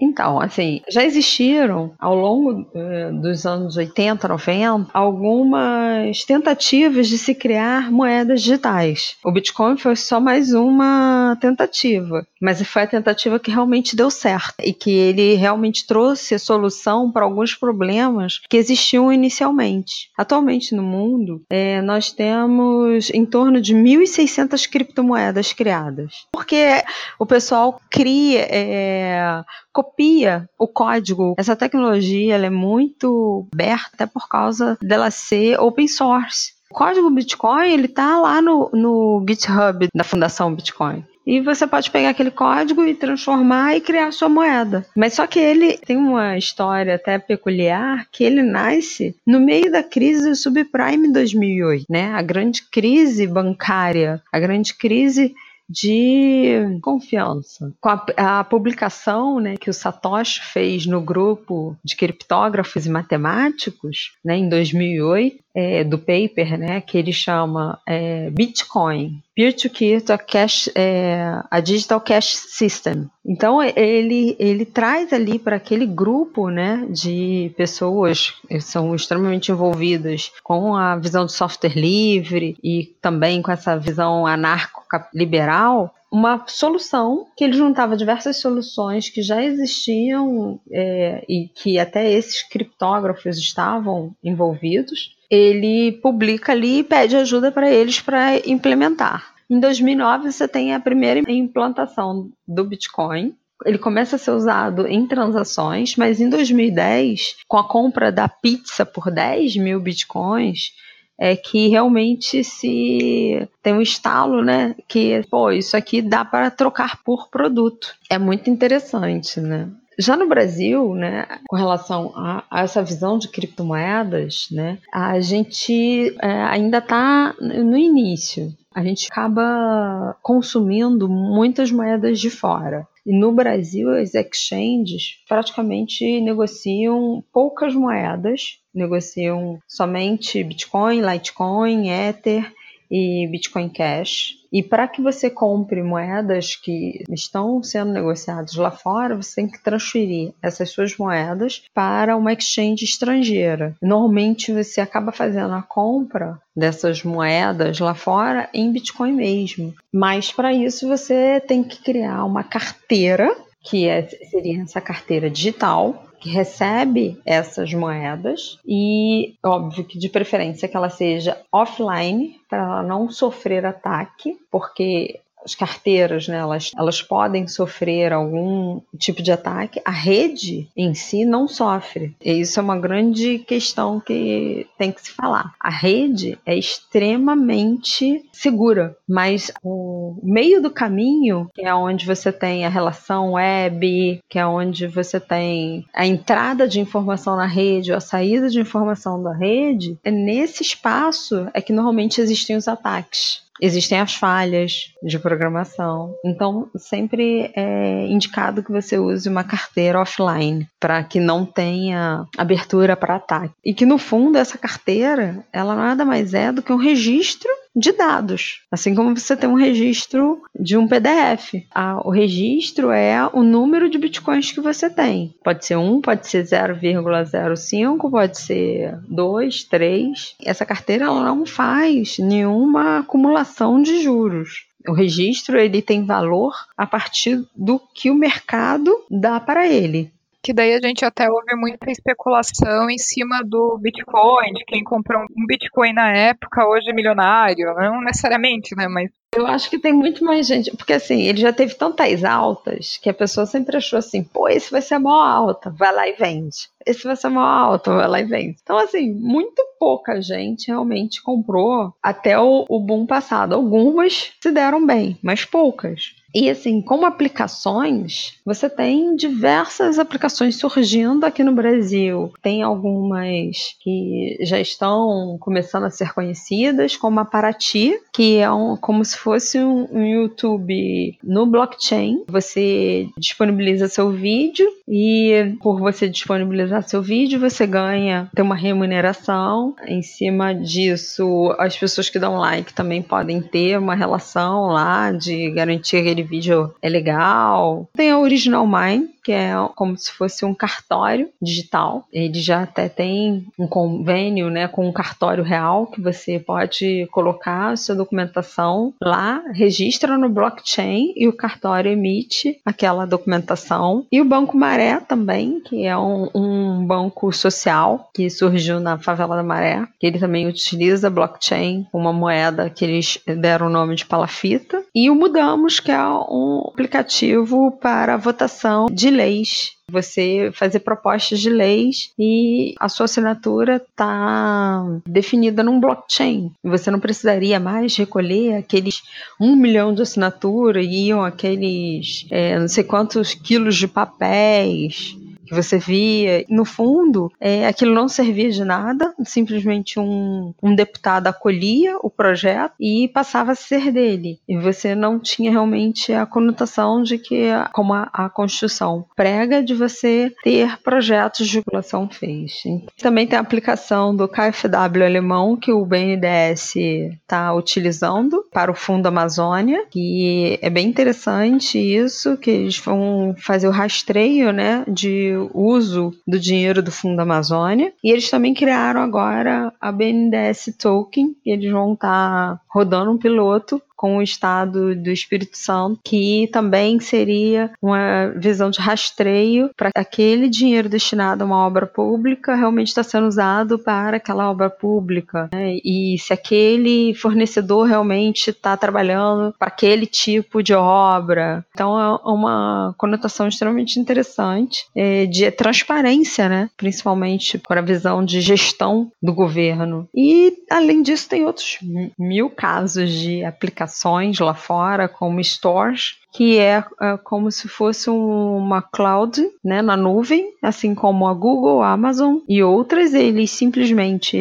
Então, 0.00 0.40
assim, 0.40 0.80
já 0.88 1.04
existiram 1.04 1.92
ao 1.98 2.14
longo 2.14 2.64
eh, 2.74 3.10
dos 3.10 3.44
anos 3.44 3.76
80, 3.76 4.28
90, 4.28 4.90
algumas 4.94 6.24
tentativas 6.24 7.08
de 7.08 7.18
se 7.18 7.34
criar 7.34 7.90
moedas 7.90 8.42
digitais. 8.42 9.16
O 9.24 9.32
Bitcoin 9.32 9.76
foi 9.76 9.96
só 9.96 10.20
mais 10.20 10.52
uma 10.54 11.36
tentativa, 11.40 12.24
mas 12.40 12.62
foi 12.62 12.82
a 12.82 12.86
tentativa 12.86 13.40
que 13.40 13.50
realmente 13.50 13.96
deu 13.96 14.10
certo 14.10 14.54
e 14.62 14.72
que 14.72 14.90
ele 14.90 15.34
realmente 15.34 15.86
trouxe 15.86 16.38
solução 16.38 17.10
para 17.10 17.24
alguns 17.24 17.54
problemas 17.54 18.40
que 18.48 18.56
existiam 18.56 19.12
inicialmente. 19.12 20.10
Atualmente 20.16 20.74
no 20.76 20.82
mundo, 20.82 21.42
eh, 21.50 21.82
nós 21.82 22.12
temos 22.12 23.10
em 23.10 23.26
torno 23.26 23.60
de 23.60 23.74
1.600 23.74 24.68
criptomoedas 24.68 25.52
criadas, 25.52 26.26
porque 26.32 26.84
o 27.18 27.26
pessoal 27.26 27.80
cria. 27.90 28.46
Eh, 28.48 29.42
copia 29.78 30.50
o 30.58 30.66
código. 30.66 31.36
Essa 31.38 31.54
tecnologia 31.54 32.34
ela 32.34 32.46
é 32.46 32.50
muito 32.50 33.46
aberta 33.52 33.90
até 33.94 34.06
por 34.06 34.28
causa 34.28 34.76
dela 34.82 35.08
ser 35.08 35.60
open 35.60 35.86
source. 35.86 36.52
O 36.68 36.74
código 36.74 37.08
Bitcoin 37.08 37.70
ele 37.70 37.86
tá 37.86 38.20
lá 38.20 38.42
no, 38.42 38.68
no 38.72 39.24
GitHub 39.28 39.86
da 39.94 40.02
Fundação 40.02 40.52
Bitcoin. 40.52 41.04
E 41.24 41.40
você 41.40 41.66
pode 41.66 41.90
pegar 41.90 42.08
aquele 42.08 42.30
código 42.30 42.84
e 42.86 42.94
transformar 42.94 43.76
e 43.76 43.80
criar 43.80 44.10
sua 44.12 44.28
moeda. 44.28 44.84
Mas 44.96 45.12
só 45.14 45.26
que 45.26 45.38
ele 45.38 45.76
tem 45.76 45.96
uma 45.96 46.36
história 46.36 46.94
até 46.94 47.18
peculiar 47.18 48.06
que 48.10 48.24
ele 48.24 48.42
nasce 48.42 49.14
no 49.26 49.38
meio 49.38 49.70
da 49.70 49.82
crise 49.82 50.28
do 50.28 50.34
subprime 50.34 51.12
2008, 51.12 51.84
né? 51.88 52.12
A 52.14 52.22
grande 52.22 52.62
crise 52.62 53.26
bancária, 53.26 54.22
a 54.32 54.40
grande 54.40 54.74
crise 54.74 55.34
de 55.68 56.78
confiança. 56.80 57.72
Com 57.80 57.88
a, 57.90 58.06
a, 58.16 58.44
publicação 58.44 59.38
né, 59.38 59.56
que 59.56 59.68
o 59.68 59.74
Satoshi 59.74 60.40
fez 60.40 60.86
no 60.86 61.00
grupo 61.00 61.76
de 61.84 61.94
criptógrafos 61.94 62.86
e 62.86 62.90
matemáticos 62.90 64.12
né, 64.24 64.36
em 64.36 64.48
2008, 64.48 65.36
é, 65.58 65.82
do 65.82 65.98
paper, 65.98 66.56
né, 66.56 66.80
que 66.80 66.96
ele 66.96 67.12
chama 67.12 67.80
é, 67.84 68.30
Bitcoin, 68.30 69.20
Peer-to-Peer 69.34 70.00
to 70.00 70.16
cash, 70.24 70.70
é, 70.72 71.42
a 71.50 71.58
Digital 71.58 72.00
Cash 72.00 72.36
System. 72.36 73.10
Então 73.26 73.60
ele, 73.60 74.36
ele 74.38 74.64
traz 74.64 75.12
ali 75.12 75.36
para 75.36 75.56
aquele 75.56 75.84
grupo 75.84 76.48
né, 76.48 76.86
de 76.88 77.52
pessoas 77.56 78.34
que 78.48 78.60
são 78.60 78.94
extremamente 78.94 79.50
envolvidas 79.50 80.30
com 80.44 80.76
a 80.76 80.94
visão 80.94 81.26
de 81.26 81.32
software 81.32 81.76
livre 81.76 82.56
e 82.62 82.94
também 83.02 83.42
com 83.42 83.50
essa 83.50 83.76
visão 83.76 84.28
anarco-liberal, 84.28 85.92
uma 86.10 86.44
solução 86.46 87.26
que 87.36 87.44
ele 87.44 87.52
juntava 87.52 87.96
diversas 87.96 88.40
soluções 88.40 89.10
que 89.10 89.22
já 89.22 89.42
existiam 89.42 90.60
é, 90.72 91.24
e 91.28 91.48
que 91.48 91.78
até 91.78 92.10
esses 92.10 92.42
criptógrafos 92.42 93.36
estavam 93.36 94.14
envolvidos 94.24 95.18
ele 95.30 95.92
publica 96.00 96.52
ali 96.52 96.78
e 96.78 96.84
pede 96.84 97.16
ajuda 97.16 97.52
para 97.52 97.70
eles 97.70 98.00
para 98.00 98.36
implementar. 98.48 99.34
Em 99.50 99.60
2009 99.60 100.32
você 100.32 100.48
tem 100.48 100.74
a 100.74 100.80
primeira 100.80 101.20
implantação 101.30 102.30
do 102.46 102.64
Bitcoin. 102.64 103.34
Ele 103.64 103.78
começa 103.78 104.16
a 104.16 104.18
ser 104.18 104.30
usado 104.30 104.86
em 104.86 105.06
transações, 105.06 105.96
mas 105.96 106.20
em 106.20 106.28
2010, 106.28 107.38
com 107.46 107.56
a 107.56 107.66
compra 107.66 108.12
da 108.12 108.28
pizza 108.28 108.86
por 108.86 109.10
10 109.10 109.56
mil 109.56 109.80
bitcoins, 109.80 110.72
é 111.18 111.34
que 111.34 111.68
realmente 111.68 112.44
se 112.44 113.48
tem 113.62 113.74
um 113.74 113.82
estalo, 113.82 114.42
né? 114.42 114.74
Que, 114.86 115.22
pô, 115.28 115.50
isso 115.50 115.76
aqui 115.76 116.00
dá 116.00 116.24
para 116.24 116.50
trocar 116.50 117.02
por 117.02 117.28
produto. 117.28 117.94
É 118.08 118.18
muito 118.18 118.48
interessante, 118.48 119.40
né? 119.40 119.68
Já 119.98 120.16
no 120.16 120.28
Brasil, 120.28 120.94
né, 120.94 121.26
com 121.48 121.56
relação 121.56 122.12
a, 122.14 122.44
a 122.48 122.62
essa 122.62 122.80
visão 122.84 123.18
de 123.18 123.26
criptomoedas, 123.26 124.46
né, 124.52 124.78
a 124.92 125.18
gente 125.18 126.16
é, 126.22 126.42
ainda 126.44 126.78
está 126.78 127.34
no 127.40 127.76
início. 127.76 128.54
A 128.72 128.84
gente 128.84 129.08
acaba 129.10 130.16
consumindo 130.22 131.08
muitas 131.08 131.72
moedas 131.72 132.20
de 132.20 132.30
fora. 132.30 132.86
E 133.08 133.12
no 133.18 133.32
Brasil, 133.32 133.88
as 133.88 134.14
exchanges 134.14 135.14
praticamente 135.26 136.20
negociam 136.20 137.24
poucas 137.32 137.74
moedas, 137.74 138.60
negociam 138.74 139.58
somente 139.66 140.44
Bitcoin, 140.44 141.00
Litecoin, 141.00 141.88
Ether 141.88 142.52
e 142.90 143.26
Bitcoin 143.30 143.68
Cash. 143.68 144.38
E 144.50 144.62
para 144.62 144.88
que 144.88 145.02
você 145.02 145.28
compre 145.28 145.82
moedas 145.82 146.56
que 146.56 147.04
estão 147.10 147.62
sendo 147.62 147.92
negociadas 147.92 148.54
lá 148.54 148.70
fora, 148.70 149.14
você 149.14 149.36
tem 149.36 149.50
que 149.50 149.62
transferir 149.62 150.32
essas 150.42 150.70
suas 150.70 150.96
moedas 150.96 151.62
para 151.74 152.16
uma 152.16 152.32
exchange 152.32 152.84
estrangeira. 152.84 153.74
Normalmente 153.82 154.52
você 154.52 154.80
acaba 154.80 155.12
fazendo 155.12 155.52
a 155.54 155.62
compra 155.62 156.40
dessas 156.56 157.02
moedas 157.04 157.78
lá 157.78 157.94
fora 157.94 158.48
em 158.54 158.72
Bitcoin 158.72 159.12
mesmo. 159.12 159.74
Mas 159.92 160.32
para 160.32 160.52
isso 160.52 160.88
você 160.88 161.40
tem 161.46 161.62
que 161.62 161.82
criar 161.82 162.24
uma 162.24 162.42
carteira, 162.42 163.36
que 163.62 163.86
é, 163.86 164.06
seria 164.30 164.62
essa 164.62 164.80
carteira 164.80 165.28
digital, 165.28 166.07
que 166.20 166.30
recebe 166.30 167.20
essas 167.24 167.72
moedas 167.72 168.58
e 168.66 169.34
óbvio 169.44 169.84
que 169.84 169.98
de 169.98 170.08
preferência 170.08 170.68
que 170.68 170.76
ela 170.76 170.90
seja 170.90 171.40
offline 171.52 172.40
para 172.48 172.62
ela 172.62 172.82
não 172.82 173.10
sofrer 173.10 173.64
ataque, 173.64 174.36
porque 174.50 175.20
as 175.48 175.54
carteiras, 175.54 176.28
né, 176.28 176.36
elas, 176.36 176.70
elas 176.76 177.00
podem 177.00 177.48
sofrer 177.48 178.12
algum 178.12 178.80
tipo 178.98 179.22
de 179.22 179.32
ataque, 179.32 179.80
a 179.84 179.90
rede 179.90 180.68
em 180.76 180.94
si 180.94 181.24
não 181.24 181.48
sofre. 181.48 182.14
E 182.22 182.40
isso 182.40 182.60
é 182.60 182.62
uma 182.62 182.78
grande 182.78 183.38
questão 183.38 183.98
que 183.98 184.66
tem 184.76 184.92
que 184.92 185.00
se 185.00 185.12
falar. 185.12 185.54
A 185.58 185.70
rede 185.70 186.38
é 186.44 186.56
extremamente 186.56 188.22
segura, 188.32 188.96
mas 189.08 189.50
o 189.62 190.16
meio 190.22 190.60
do 190.60 190.70
caminho, 190.70 191.50
que 191.54 191.64
é 191.64 191.74
onde 191.74 192.04
você 192.04 192.30
tem 192.30 192.66
a 192.66 192.68
relação 192.68 193.32
web, 193.32 194.20
que 194.28 194.38
é 194.38 194.46
onde 194.46 194.86
você 194.86 195.18
tem 195.18 195.86
a 195.94 196.06
entrada 196.06 196.68
de 196.68 196.78
informação 196.78 197.36
na 197.36 197.46
rede 197.46 197.90
ou 197.90 197.96
a 197.96 198.00
saída 198.00 198.50
de 198.50 198.60
informação 198.60 199.22
da 199.22 199.32
rede, 199.32 199.98
é 200.04 200.10
nesse 200.10 200.62
espaço 200.62 201.48
é 201.54 201.60
que 201.60 201.72
normalmente 201.72 202.20
existem 202.20 202.56
os 202.56 202.68
ataques 202.68 203.47
existem 203.60 204.00
as 204.00 204.14
falhas 204.14 204.92
de 205.02 205.18
programação. 205.18 206.14
Então, 206.24 206.68
sempre 206.76 207.50
é 207.54 208.06
indicado 208.06 208.62
que 208.62 208.72
você 208.72 208.98
use 208.98 209.28
uma 209.28 209.44
carteira 209.44 210.00
offline 210.00 210.66
para 210.80 211.02
que 211.02 211.20
não 211.20 211.44
tenha 211.44 212.26
abertura 212.36 212.96
para 212.96 213.16
ataque. 213.16 213.54
E 213.64 213.74
que 213.74 213.86
no 213.86 213.98
fundo 213.98 214.38
essa 214.38 214.58
carteira, 214.58 215.44
ela 215.52 215.74
nada 215.74 216.04
mais 216.04 216.34
é 216.34 216.52
do 216.52 216.62
que 216.62 216.72
um 216.72 216.76
registro 216.76 217.50
de 217.78 217.92
dados, 217.92 218.62
assim 218.70 218.94
como 218.94 219.16
você 219.16 219.36
tem 219.36 219.48
um 219.48 219.54
registro 219.54 220.42
de 220.58 220.76
um 220.76 220.88
PDF. 220.88 221.54
Ah, 221.72 222.00
o 222.04 222.10
registro 222.10 222.90
é 222.90 223.28
o 223.32 223.42
número 223.42 223.88
de 223.88 223.98
bitcoins 223.98 224.50
que 224.50 224.60
você 224.60 224.90
tem. 224.90 225.34
Pode 225.44 225.64
ser 225.64 225.76
1, 225.76 226.00
pode 226.00 226.26
ser 226.26 226.44
0,05, 226.44 228.10
pode 228.10 228.40
ser 228.40 228.98
2, 229.08 229.64
3. 229.64 230.36
Essa 230.44 230.66
carteira 230.66 231.06
não 231.06 231.46
faz 231.46 232.18
nenhuma 232.18 232.98
acumulação 232.98 233.80
de 233.80 234.02
juros. 234.02 234.66
O 234.86 234.92
registro 234.92 235.58
ele 235.58 235.82
tem 235.82 236.04
valor 236.04 236.54
a 236.76 236.86
partir 236.86 237.44
do 237.54 237.80
que 237.94 238.10
o 238.10 238.14
mercado 238.14 239.04
dá 239.10 239.38
para 239.38 239.68
ele 239.68 240.10
que 240.42 240.52
daí 240.52 240.74
a 240.74 240.80
gente 240.80 241.04
até 241.04 241.30
ouve 241.30 241.54
muita 241.56 241.90
especulação 241.90 242.88
em 242.88 242.98
cima 242.98 243.42
do 243.44 243.78
Bitcoin, 243.78 244.52
de 244.52 244.64
quem 244.64 244.84
comprou 244.84 245.22
um 245.22 245.46
Bitcoin 245.46 245.92
na 245.92 246.10
época 246.10 246.66
hoje 246.66 246.90
é 246.90 246.92
milionário, 246.92 247.74
não 247.74 248.00
necessariamente, 248.00 248.74
né, 248.76 248.88
mas 248.88 249.10
eu 249.36 249.46
acho 249.46 249.68
que 249.68 249.78
tem 249.78 249.92
muito 249.92 250.24
mais 250.24 250.46
gente, 250.46 250.74
porque 250.76 250.94
assim, 250.94 251.22
ele 251.22 251.40
já 251.40 251.52
teve 251.52 251.74
tantas 251.74 252.24
altas 252.24 252.98
que 253.00 253.10
a 253.10 253.14
pessoa 253.14 253.44
sempre 253.44 253.76
achou 253.76 253.98
assim, 253.98 254.24
pô, 254.24 254.48
esse 254.48 254.70
vai 254.70 254.80
ser 254.80 254.94
a 254.94 254.98
maior 254.98 255.22
alta, 255.22 255.70
vai 255.70 255.94
lá 255.94 256.08
e 256.08 256.14
vende. 256.14 256.68
Esse 256.84 257.04
vai 257.04 257.14
ser 257.14 257.26
a 257.26 257.30
maior 257.30 257.46
alta, 257.46 257.94
vai 257.94 258.08
lá 258.08 258.20
e 258.20 258.24
vende. 258.24 258.56
Então, 258.62 258.78
assim, 258.78 259.12
muito 259.12 259.62
pouca 259.78 260.20
gente 260.22 260.68
realmente 260.68 261.22
comprou 261.22 261.92
até 262.02 262.38
o, 262.38 262.64
o 262.68 262.80
boom 262.80 263.06
passado. 263.06 263.54
Algumas 263.54 264.32
se 264.40 264.50
deram 264.50 264.84
bem, 264.84 265.18
mas 265.22 265.44
poucas. 265.44 266.14
E 266.34 266.50
assim, 266.50 266.80
como 266.80 267.06
aplicações, 267.06 268.34
você 268.44 268.68
tem 268.68 269.16
diversas 269.16 269.98
aplicações 269.98 270.56
surgindo 270.56 271.24
aqui 271.24 271.42
no 271.42 271.52
Brasil. 271.52 272.32
Tem 272.42 272.62
algumas 272.62 273.76
que 273.80 274.36
já 274.42 274.60
estão 274.60 275.36
começando 275.40 275.84
a 275.84 275.90
ser 275.90 276.12
conhecidas, 276.12 276.96
como 276.96 277.20
a 277.20 277.24
Paraty, 277.24 277.98
que 278.12 278.36
é 278.36 278.50
um, 278.50 278.76
como 278.76 279.04
se 279.04 279.16
fosse 279.16 279.58
um, 279.58 279.88
um 279.90 280.04
YouTube 280.04 281.18
no 281.22 281.46
blockchain. 281.46 282.24
Você 282.28 283.08
disponibiliza 283.16 283.88
seu 283.88 284.10
vídeo 284.10 284.68
e 284.86 285.56
por 285.62 285.78
você 285.78 286.08
disponibilizar 286.08 286.82
seu 286.82 287.02
vídeo, 287.02 287.40
você 287.40 287.66
ganha, 287.66 288.30
tem 288.34 288.44
uma 288.44 288.56
remuneração. 288.56 289.74
Em 289.86 290.02
cima 290.02 290.54
disso, 290.54 291.54
as 291.58 291.76
pessoas 291.76 292.10
que 292.10 292.18
dão 292.18 292.36
like 292.36 292.74
também 292.74 293.02
podem 293.02 293.40
ter 293.40 293.78
uma 293.78 293.94
relação 293.94 294.66
lá 294.66 295.10
de 295.12 295.50
garantir 295.50 295.96
aquele 296.18 296.22
vídeo 296.22 296.74
é 296.82 296.88
legal. 296.88 297.88
Tem 297.94 298.10
a 298.10 298.18
Original 298.18 298.66
Mine, 298.66 299.08
que 299.28 299.32
é 299.32 299.52
como 299.74 299.94
se 299.94 300.10
fosse 300.10 300.42
um 300.46 300.54
cartório 300.54 301.28
digital. 301.42 302.08
Ele 302.10 302.40
já 302.40 302.62
até 302.62 302.88
tem 302.88 303.44
um 303.58 303.66
convênio 303.66 304.48
né, 304.48 304.66
com 304.66 304.88
um 304.88 304.92
cartório 304.92 305.44
real 305.44 305.86
que 305.86 306.00
você 306.00 306.38
pode 306.38 307.06
colocar 307.10 307.72
a 307.72 307.76
sua 307.76 307.94
documentação 307.94 308.94
lá, 308.98 309.42
registra 309.52 310.16
no 310.16 310.30
blockchain 310.30 311.12
e 311.14 311.28
o 311.28 311.32
cartório 311.34 311.92
emite 311.92 312.58
aquela 312.64 313.04
documentação. 313.04 314.06
E 314.10 314.18
o 314.18 314.24
Banco 314.24 314.56
Maré 314.56 314.98
também, 314.98 315.60
que 315.60 315.84
é 315.84 315.94
um, 315.98 316.30
um 316.34 316.86
banco 316.86 317.30
social 317.30 318.08
que 318.14 318.30
surgiu 318.30 318.80
na 318.80 318.96
favela 318.96 319.36
da 319.36 319.42
Maré, 319.42 319.86
que 320.00 320.06
ele 320.06 320.18
também 320.18 320.46
utiliza 320.46 321.10
blockchain, 321.10 321.86
uma 321.92 322.14
moeda 322.14 322.70
que 322.70 322.82
eles 322.82 323.20
deram 323.26 323.66
o 323.66 323.70
nome 323.70 323.94
de 323.94 324.06
palafita. 324.06 324.82
E 324.94 325.10
o 325.10 325.14
Mudamos, 325.14 325.80
que 325.80 325.90
é 325.90 326.02
um 326.02 326.70
aplicativo 326.72 327.72
para 327.72 328.16
votação 328.16 328.86
de 328.90 329.17
leis 329.18 329.72
você 329.90 330.50
fazer 330.52 330.80
propostas 330.80 331.40
de 331.40 331.50
leis 331.50 332.12
e 332.18 332.74
a 332.78 332.88
sua 332.88 333.04
assinatura 333.06 333.76
está 333.76 334.84
definida 335.06 335.62
num 335.62 335.80
blockchain. 335.80 336.52
Você 336.62 336.90
não 336.90 337.00
precisaria 337.00 337.58
mais 337.58 337.96
recolher 337.96 338.56
aqueles 338.56 339.02
um 339.40 339.56
milhão 339.56 339.94
de 339.94 340.02
assinaturas 340.02 340.86
e 340.88 341.10
aqueles 341.12 342.26
é, 342.30 342.58
não 342.58 342.68
sei 342.68 342.84
quantos 342.84 343.34
quilos 343.34 343.76
de 343.76 343.88
papéis 343.88 345.16
que 345.48 345.54
você 345.54 345.78
via. 345.78 346.44
No 346.48 346.64
fundo, 346.64 347.32
é, 347.40 347.66
aquilo 347.66 347.94
não 347.94 348.08
servia 348.08 348.50
de 348.50 348.64
nada, 348.64 349.14
simplesmente 349.24 349.98
um, 349.98 350.52
um 350.62 350.74
deputado 350.74 351.26
acolhia 351.26 351.96
o 352.02 352.10
projeto 352.10 352.74
e 352.78 353.08
passava 353.08 353.52
a 353.52 353.56
ser 353.56 353.90
dele. 353.90 354.38
E 354.48 354.56
você 354.56 354.94
não 354.94 355.18
tinha 355.18 355.50
realmente 355.50 356.12
a 356.12 356.26
conotação 356.26 357.02
de 357.02 357.18
que, 357.18 357.48
como 357.72 357.94
a, 357.94 358.08
a 358.12 358.28
Constituição 358.28 359.04
prega, 359.16 359.62
de 359.62 359.74
você 359.74 360.32
ter 360.42 360.78
projetos 360.82 361.48
de 361.48 361.62
população 361.62 362.08
fez. 362.08 362.62
Também 363.00 363.26
tem 363.26 363.38
a 363.38 363.42
aplicação 363.42 364.14
do 364.14 364.28
KfW 364.28 365.04
alemão 365.04 365.56
que 365.56 365.72
o 365.72 365.84
BNDES 365.84 366.76
está 366.76 367.54
utilizando 367.54 368.44
para 368.52 368.70
o 368.70 368.74
Fundo 368.74 369.06
Amazônia, 369.06 369.84
que 369.90 370.58
é 370.60 370.70
bem 370.70 370.86
interessante 370.86 371.78
isso, 371.78 372.36
que 372.36 372.50
eles 372.50 372.78
vão 372.78 373.34
fazer 373.38 373.68
o 373.68 373.72
rastreio 373.72 374.52
né, 374.52 374.84
de 374.88 375.32
uso 375.52 376.14
do 376.26 376.38
dinheiro 376.38 376.82
do 376.82 376.90
Fundo 376.90 377.20
Amazônia. 377.20 377.92
E 378.02 378.10
eles 378.10 378.30
também 378.30 378.54
criaram 378.54 379.00
agora 379.00 379.72
a 379.80 379.92
BNDES 379.92 380.74
Token, 380.78 381.36
e 381.44 381.50
eles 381.50 381.70
vão 381.70 381.94
estar 381.94 382.56
tá 382.56 382.60
rodando 382.70 383.10
um 383.10 383.18
piloto 383.18 383.82
com 383.98 384.18
o 384.18 384.22
estado 384.22 384.94
do 384.94 385.10
Espírito 385.10 385.58
Santo, 385.58 385.98
que 386.04 386.48
também 386.52 387.00
seria 387.00 387.72
uma 387.82 388.28
visão 388.36 388.70
de 388.70 388.78
rastreio 388.78 389.70
para 389.76 389.90
aquele 389.92 390.48
dinheiro 390.48 390.88
destinado 390.88 391.42
a 391.42 391.46
uma 391.46 391.66
obra 391.66 391.84
pública 391.84 392.54
realmente 392.54 392.88
está 392.88 393.02
sendo 393.02 393.26
usado 393.26 393.76
para 393.76 394.18
aquela 394.18 394.48
obra 394.48 394.70
pública. 394.70 395.48
Né? 395.52 395.78
E 395.84 396.16
se 396.20 396.32
aquele 396.32 397.12
fornecedor 397.14 397.88
realmente 397.88 398.50
está 398.50 398.76
trabalhando 398.76 399.52
para 399.58 399.66
aquele 399.66 400.06
tipo 400.06 400.62
de 400.62 400.74
obra. 400.74 401.66
Então 401.74 402.00
é 402.00 402.20
uma 402.24 402.94
conotação 402.96 403.48
extremamente 403.48 403.98
interessante 403.98 404.86
é, 404.94 405.26
de 405.26 405.50
transparência, 405.50 406.48
né? 406.48 406.70
principalmente 406.76 407.58
para 407.58 407.80
a 407.80 407.84
visão 407.84 408.24
de 408.24 408.40
gestão 408.40 409.10
do 409.20 409.34
governo. 409.34 410.08
E 410.14 410.56
além 410.70 411.02
disso, 411.02 411.28
tem 411.28 411.44
outros 411.44 411.78
mil 412.16 412.48
casos 412.48 412.67
de 413.10 413.44
aplicação 413.44 413.88
aplicações 413.88 414.38
lá 414.38 414.54
fora, 414.54 415.08
como 415.08 415.42
stores, 415.42 416.16
que 416.32 416.58
é, 416.58 416.84
é, 417.00 417.16
como 417.16 417.50
se 417.50 417.68
fosse 417.68 418.10
uma 418.10 418.82
cloud 418.82 419.42
né, 419.64 419.82
na 419.82 419.96
nuvem, 419.96 420.52
assim 420.62 420.94
como 420.94 421.26
a 421.26 421.34
Google, 421.34 421.82
a 421.82 421.92
Amazon 421.92 422.38
e 422.48 422.62
outras. 422.62 423.14
Eles 423.14 423.50
simplesmente, 423.50 424.36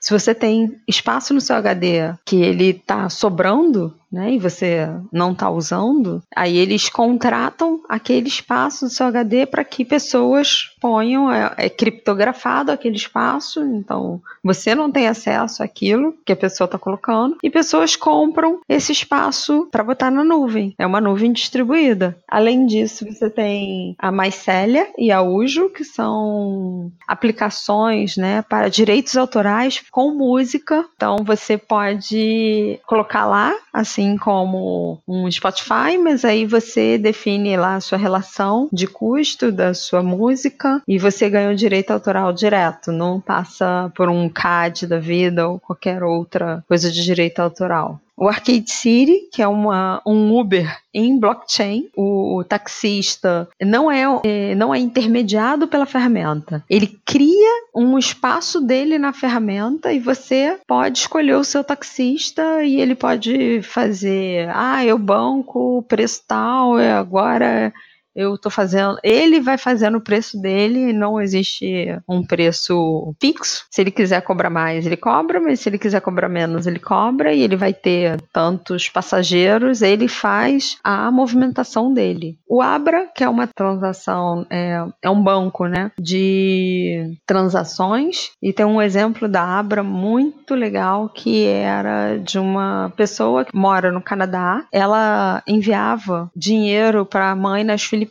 se 0.00 0.12
você 0.12 0.34
tem 0.34 0.76
espaço 0.86 1.34
no 1.34 1.40
seu 1.40 1.56
HD 1.56 2.14
que 2.24 2.36
ele 2.42 2.70
está 2.70 3.08
sobrando, 3.08 3.94
né, 4.10 4.32
e 4.32 4.38
você 4.38 4.88
não 5.12 5.32
está 5.32 5.50
usando, 5.50 6.22
aí 6.34 6.56
eles 6.56 6.88
contratam 6.88 7.80
aquele 7.88 8.28
espaço 8.28 8.86
do 8.86 8.90
seu 8.90 9.06
HD 9.06 9.46
para 9.46 9.64
que 9.64 9.84
pessoas 9.84 10.70
ponham, 10.80 11.30
é, 11.30 11.52
é, 11.56 11.68
criptografado 11.68 12.72
aquele 12.72 12.96
espaço, 12.96 13.62
então 13.62 14.20
você 14.42 14.74
não 14.74 14.90
tem 14.90 15.06
acesso 15.06 15.62
àquilo 15.62 16.14
que 16.24 16.32
a 16.32 16.36
pessoa 16.36 16.66
está 16.66 16.78
colocando, 16.78 17.36
e 17.42 17.50
pessoas 17.50 17.96
compram 17.96 18.60
esse 18.68 18.92
espaço 18.92 19.68
para 19.70 19.84
botar 19.84 20.10
na 20.10 20.24
nuvem. 20.24 20.74
É 20.78 20.86
uma 20.86 21.00
nuvem 21.00 21.27
distribuída. 21.32 22.16
Além 22.26 22.66
disso, 22.66 23.04
você 23.04 23.30
tem 23.30 23.96
a 23.98 24.10
Mycelia 24.10 24.88
e 24.96 25.10
a 25.10 25.22
Ujo, 25.22 25.70
que 25.70 25.84
são 25.84 26.90
aplicações 27.06 28.16
né, 28.16 28.42
para 28.42 28.68
direitos 28.68 29.16
autorais 29.16 29.82
com 29.90 30.14
música. 30.14 30.84
Então 30.96 31.18
você 31.24 31.56
pode 31.56 32.78
colocar 32.86 33.26
lá, 33.26 33.54
assim 33.72 34.16
como 34.16 35.00
um 35.06 35.30
Spotify, 35.30 35.98
mas 36.02 36.24
aí 36.24 36.46
você 36.46 36.98
define 36.98 37.56
lá 37.56 37.76
a 37.76 37.80
sua 37.80 37.98
relação 37.98 38.68
de 38.72 38.86
custo 38.86 39.52
da 39.52 39.74
sua 39.74 40.02
música 40.02 40.82
e 40.86 40.98
você 40.98 41.28
ganha 41.28 41.50
o 41.50 41.56
direito 41.56 41.90
autoral 41.90 42.32
direto, 42.32 42.92
não 42.92 43.20
passa 43.20 43.90
por 43.94 44.08
um 44.08 44.28
CAD 44.28 44.86
da 44.86 44.98
vida 44.98 45.48
ou 45.48 45.58
qualquer 45.58 46.02
outra 46.02 46.64
coisa 46.68 46.90
de 46.90 47.02
direito 47.04 47.40
autoral 47.40 48.00
o 48.18 48.28
Arcade 48.28 48.70
City, 48.70 49.28
que 49.32 49.40
é 49.40 49.46
uma, 49.46 50.02
um 50.04 50.36
Uber 50.36 50.76
em 50.92 51.18
blockchain. 51.18 51.88
O, 51.96 52.38
o 52.38 52.44
taxista 52.44 53.48
não 53.60 53.90
é, 53.90 54.04
é, 54.24 54.54
não 54.56 54.74
é 54.74 54.78
intermediado 54.78 55.68
pela 55.68 55.86
ferramenta. 55.86 56.64
Ele 56.68 56.98
cria 57.06 57.62
um 57.74 57.96
espaço 57.96 58.60
dele 58.60 58.98
na 58.98 59.12
ferramenta 59.12 59.92
e 59.92 60.00
você 60.00 60.58
pode 60.66 60.98
escolher 60.98 61.36
o 61.36 61.44
seu 61.44 61.62
taxista 61.62 62.64
e 62.64 62.80
ele 62.80 62.96
pode 62.96 63.62
fazer, 63.62 64.50
ah, 64.52 64.84
eu 64.84 64.98
banco 64.98 65.84
preço 65.88 66.22
tal, 66.26 66.76
agora 66.76 67.72
eu 68.18 68.36
tô 68.36 68.50
fazendo, 68.50 68.98
ele 69.04 69.40
vai 69.40 69.56
fazendo 69.56 69.98
o 69.98 70.00
preço 70.00 70.40
dele, 70.42 70.92
não 70.92 71.20
existe 71.20 71.96
um 72.08 72.26
preço 72.26 73.14
fixo. 73.20 73.64
Se 73.70 73.80
ele 73.80 73.92
quiser 73.92 74.20
cobrar 74.22 74.50
mais, 74.50 74.84
ele 74.84 74.96
cobra, 74.96 75.40
mas 75.40 75.60
se 75.60 75.68
ele 75.68 75.78
quiser 75.78 76.00
cobrar 76.00 76.28
menos, 76.28 76.66
ele 76.66 76.80
cobra 76.80 77.32
e 77.32 77.42
ele 77.42 77.54
vai 77.54 77.72
ter 77.72 78.20
tantos 78.32 78.88
passageiros, 78.88 79.82
ele 79.82 80.08
faz 80.08 80.78
a 80.82 81.12
movimentação 81.12 81.94
dele. 81.94 82.36
O 82.48 82.60
Abra, 82.60 83.06
que 83.14 83.22
é 83.22 83.28
uma 83.28 83.46
transação, 83.46 84.44
é, 84.50 84.84
é 85.00 85.08
um 85.08 85.22
banco, 85.22 85.66
né, 85.66 85.92
de 85.96 87.16
transações 87.24 88.32
e 88.42 88.52
tem 88.52 88.66
um 88.66 88.82
exemplo 88.82 89.28
da 89.28 89.44
Abra 89.44 89.84
muito 89.84 90.56
legal 90.56 91.08
que 91.08 91.46
era 91.46 92.16
de 92.16 92.38
uma 92.38 92.92
pessoa 92.96 93.44
que 93.44 93.56
mora 93.56 93.92
no 93.92 94.02
Canadá. 94.02 94.64
Ela 94.72 95.40
enviava 95.46 96.28
dinheiro 96.34 97.06
para 97.06 97.30
a 97.30 97.36
mãe 97.36 97.62
nas 97.62 97.84
Filipinas 97.84 98.07